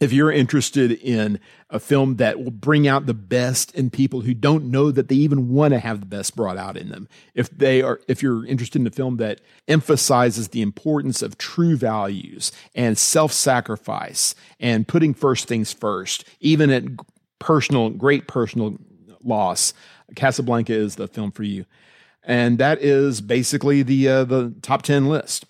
If 0.00 0.14
you're 0.14 0.32
interested 0.32 0.92
in 0.92 1.38
a 1.68 1.78
film 1.78 2.16
that 2.16 2.42
will 2.42 2.50
bring 2.50 2.88
out 2.88 3.04
the 3.04 3.12
best 3.12 3.74
in 3.74 3.90
people 3.90 4.22
who 4.22 4.32
don't 4.32 4.70
know 4.70 4.90
that 4.90 5.08
they 5.08 5.14
even 5.16 5.50
want 5.50 5.74
to 5.74 5.78
have 5.78 6.00
the 6.00 6.06
best 6.06 6.34
brought 6.34 6.56
out 6.56 6.78
in 6.78 6.88
them, 6.88 7.06
if 7.34 7.50
they 7.50 7.82
are, 7.82 8.00
if 8.08 8.22
you're 8.22 8.46
interested 8.46 8.80
in 8.80 8.86
a 8.86 8.90
film 8.90 9.18
that 9.18 9.42
emphasizes 9.68 10.48
the 10.48 10.62
importance 10.62 11.20
of 11.20 11.36
true 11.36 11.76
values 11.76 12.50
and 12.74 12.96
self-sacrifice 12.96 14.34
and 14.58 14.88
putting 14.88 15.12
first 15.12 15.46
things 15.46 15.70
first, 15.70 16.24
even 16.40 16.70
at 16.70 16.84
personal, 17.38 17.90
great 17.90 18.26
personal 18.26 18.78
loss, 19.22 19.74
Casablanca 20.16 20.72
is 20.72 20.96
the 20.96 21.08
film 21.08 21.30
for 21.30 21.42
you. 21.42 21.66
And 22.24 22.56
that 22.56 22.80
is 22.80 23.20
basically 23.20 23.82
the 23.82 24.08
uh, 24.08 24.24
the 24.24 24.54
top 24.62 24.80
10 24.80 25.08
list. 25.08 25.44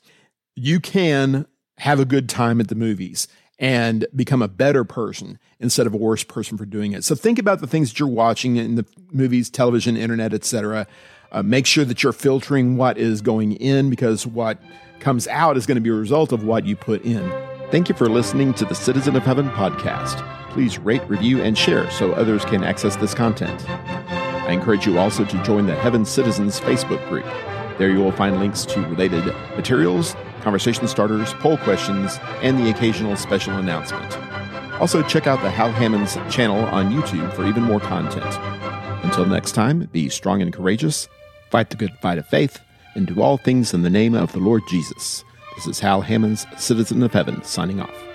You 0.56 0.80
can 0.80 1.46
have 1.78 2.00
a 2.00 2.04
good 2.04 2.28
time 2.28 2.60
at 2.60 2.68
the 2.68 2.74
movies 2.74 3.28
and 3.60 4.06
become 4.16 4.40
a 4.40 4.48
better 4.48 4.84
person 4.84 5.38
instead 5.60 5.86
of 5.86 5.92
a 5.92 5.96
worse 5.98 6.24
person 6.24 6.56
for 6.56 6.64
doing 6.64 6.92
it. 6.92 7.04
So 7.04 7.14
think 7.14 7.38
about 7.38 7.60
the 7.60 7.66
things 7.66 7.90
that 7.90 8.00
you're 8.00 8.08
watching 8.08 8.56
in 8.56 8.74
the 8.74 8.86
movies, 9.12 9.50
television, 9.50 9.98
internet, 9.98 10.32
etc. 10.32 10.86
Uh, 11.30 11.42
make 11.42 11.66
sure 11.66 11.84
that 11.84 12.02
you're 12.02 12.14
filtering 12.14 12.78
what 12.78 12.96
is 12.96 13.20
going 13.20 13.52
in 13.52 13.90
because 13.90 14.26
what 14.26 14.58
comes 14.98 15.28
out 15.28 15.58
is 15.58 15.66
going 15.66 15.76
to 15.76 15.82
be 15.82 15.90
a 15.90 15.94
result 15.94 16.32
of 16.32 16.42
what 16.42 16.64
you 16.64 16.74
put 16.74 17.04
in. 17.04 17.30
Thank 17.70 17.88
you 17.90 17.94
for 17.94 18.08
listening 18.08 18.54
to 18.54 18.64
the 18.64 18.74
Citizen 18.74 19.14
of 19.14 19.22
Heaven 19.22 19.50
podcast. 19.50 20.26
Please 20.50 20.78
rate, 20.78 21.02
review, 21.08 21.40
and 21.42 21.56
share 21.56 21.88
so 21.90 22.12
others 22.12 22.44
can 22.44 22.64
access 22.64 22.96
this 22.96 23.14
content. 23.14 23.68
I 23.68 24.52
encourage 24.52 24.86
you 24.86 24.98
also 24.98 25.24
to 25.24 25.42
join 25.44 25.66
the 25.66 25.76
Heaven 25.76 26.04
Citizens 26.04 26.58
Facebook 26.58 27.06
group. 27.08 27.26
There 27.78 27.90
you 27.90 27.98
will 27.98 28.10
find 28.12 28.40
links 28.40 28.64
to 28.66 28.80
related 28.80 29.24
materials, 29.54 30.16
conversation 30.40 30.88
starters, 30.88 31.34
poll 31.34 31.56
questions, 31.58 32.18
and 32.42 32.58
the 32.58 32.70
occasional 32.70 33.16
special 33.16 33.54
announcement. 33.56 34.16
Also, 34.80 35.02
check 35.02 35.26
out 35.26 35.42
the 35.42 35.50
Hal 35.50 35.72
Hammons 35.72 36.16
channel 36.32 36.64
on 36.66 36.90
YouTube 36.90 37.32
for 37.34 37.46
even 37.46 37.62
more 37.62 37.80
content. 37.80 38.38
Until 39.04 39.26
next 39.26 39.52
time, 39.52 39.88
be 39.92 40.08
strong 40.08 40.40
and 40.40 40.52
courageous, 40.52 41.08
fight 41.50 41.70
the 41.70 41.76
good 41.76 41.92
fight 42.00 42.18
of 42.18 42.26
faith, 42.26 42.60
and 42.94 43.06
do 43.06 43.20
all 43.20 43.36
things 43.36 43.74
in 43.74 43.82
the 43.82 43.90
name 43.90 44.14
of 44.14 44.32
the 44.32 44.38
Lord 44.38 44.62
Jesus. 44.68 45.24
This 45.56 45.66
is 45.66 45.80
Hal 45.80 46.02
Hammons, 46.02 46.46
Citizen 46.56 47.02
of 47.02 47.12
Heaven, 47.12 47.42
signing 47.44 47.80
off. 47.80 48.09